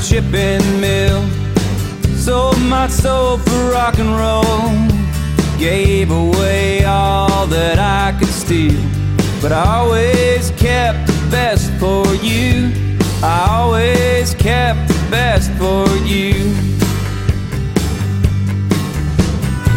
Chipping 0.00 0.80
mill. 0.80 1.22
Sold 2.16 2.60
my 2.62 2.88
soul 2.88 3.38
for 3.38 3.70
rock 3.70 3.98
and 3.98 4.10
roll. 4.10 4.70
Gave 5.58 6.10
away 6.10 6.84
all 6.84 7.46
that 7.46 7.78
I 7.78 8.18
could 8.18 8.28
steal. 8.28 8.80
But 9.42 9.52
I 9.52 9.64
always 9.78 10.50
kept 10.52 11.06
the 11.06 11.28
best 11.30 11.70
for 11.74 12.06
you. 12.16 12.72
I 13.22 13.46
always 13.50 14.34
kept 14.34 14.88
the 14.88 15.06
best 15.10 15.50
for 15.52 15.86
you. 16.06 16.32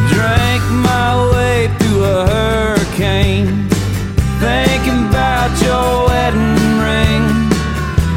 Drank 0.09 0.63
my 0.71 1.32
way 1.34 1.69
through 1.80 2.03
a 2.03 2.28
hurricane. 2.28 3.67
Thinking 4.39 5.07
about 5.09 5.51
your 5.61 6.07
wedding. 6.07 6.62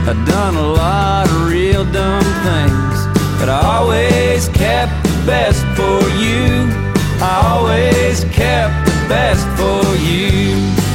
I've 0.09 0.25
done 0.25 0.55
a 0.55 0.69
lot 0.69 1.27
of 1.29 1.49
real 1.49 1.85
dumb 1.85 2.23
things, 2.23 3.07
but 3.41 3.49
I 3.49 3.61
always 3.77 4.47
kept 4.51 5.03
the 5.03 5.23
best 5.27 5.65
for 5.75 5.99
you. 6.17 6.71
I 7.21 7.43
always 7.51 8.23
kept 8.27 8.87
the 8.87 9.09
best 9.09 9.45
for 9.59 9.83
you. 9.97 10.86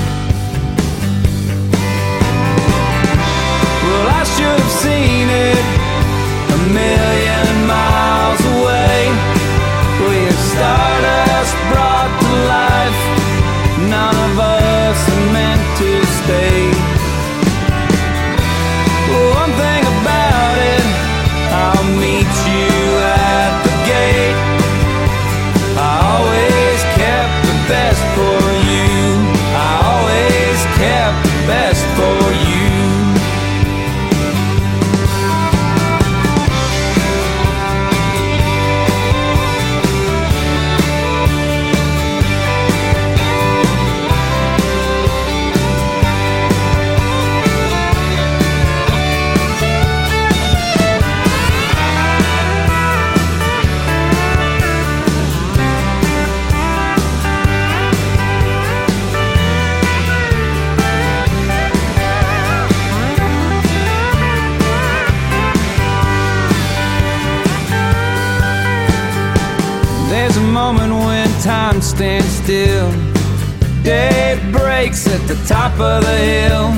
At 74.81 75.27
the 75.27 75.35
top 75.47 75.73
of 75.79 76.03
the 76.03 76.17
hill. 76.17 76.71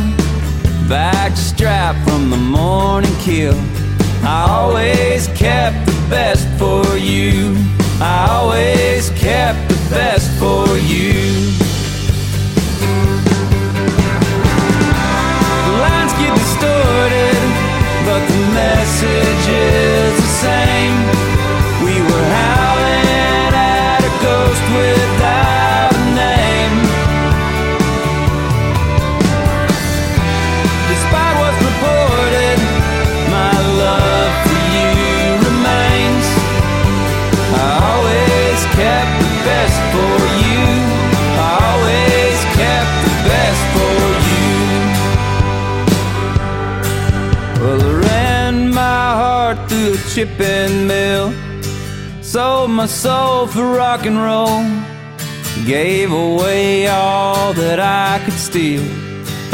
Backstrap 0.89 1.95
from 2.03 2.29
the 2.29 2.35
morning 2.35 3.15
kill. 3.21 3.55
I 4.25 4.45
always 4.49 5.27
kept 5.29 5.85
the 5.85 6.07
best 6.09 6.45
for 6.59 6.97
you. 6.97 7.55
I 8.01 8.27
always 8.29 9.09
kept 9.11 9.69
the 9.69 9.77
best 9.89 10.29
for 10.37 10.67
you. 10.79 11.62
My 52.73 52.87
for 52.87 53.75
rock 53.77 54.05
and 54.05 54.17
roll. 54.17 54.63
Gave 55.65 56.11
away 56.11 56.87
all 56.87 57.53
that 57.53 57.79
I 57.79 58.19
could 58.25 58.33
steal. 58.37 58.83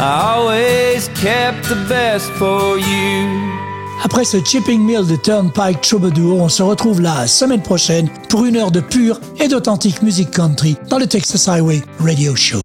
Always 0.00 1.08
kept 1.20 1.68
the 1.68 1.76
best 1.88 2.30
for 2.38 2.78
you. 2.78 3.60
Après 4.02 4.24
ce 4.24 4.38
Chipping 4.42 4.80
Mill 4.80 5.06
de 5.06 5.16
Turnpike 5.16 5.82
Troubadour, 5.82 6.40
on 6.40 6.48
se 6.48 6.62
retrouve 6.62 7.02
la 7.02 7.26
semaine 7.26 7.62
prochaine 7.62 8.08
pour 8.30 8.46
une 8.46 8.56
heure 8.56 8.70
de 8.70 8.80
pure 8.80 9.20
et 9.38 9.48
d'authentique 9.48 10.02
musique 10.02 10.30
country 10.30 10.76
dans 10.88 10.98
le 10.98 11.06
Texas 11.06 11.46
Highway 11.48 11.82
Radio 11.98 12.34
Show. 12.34 12.60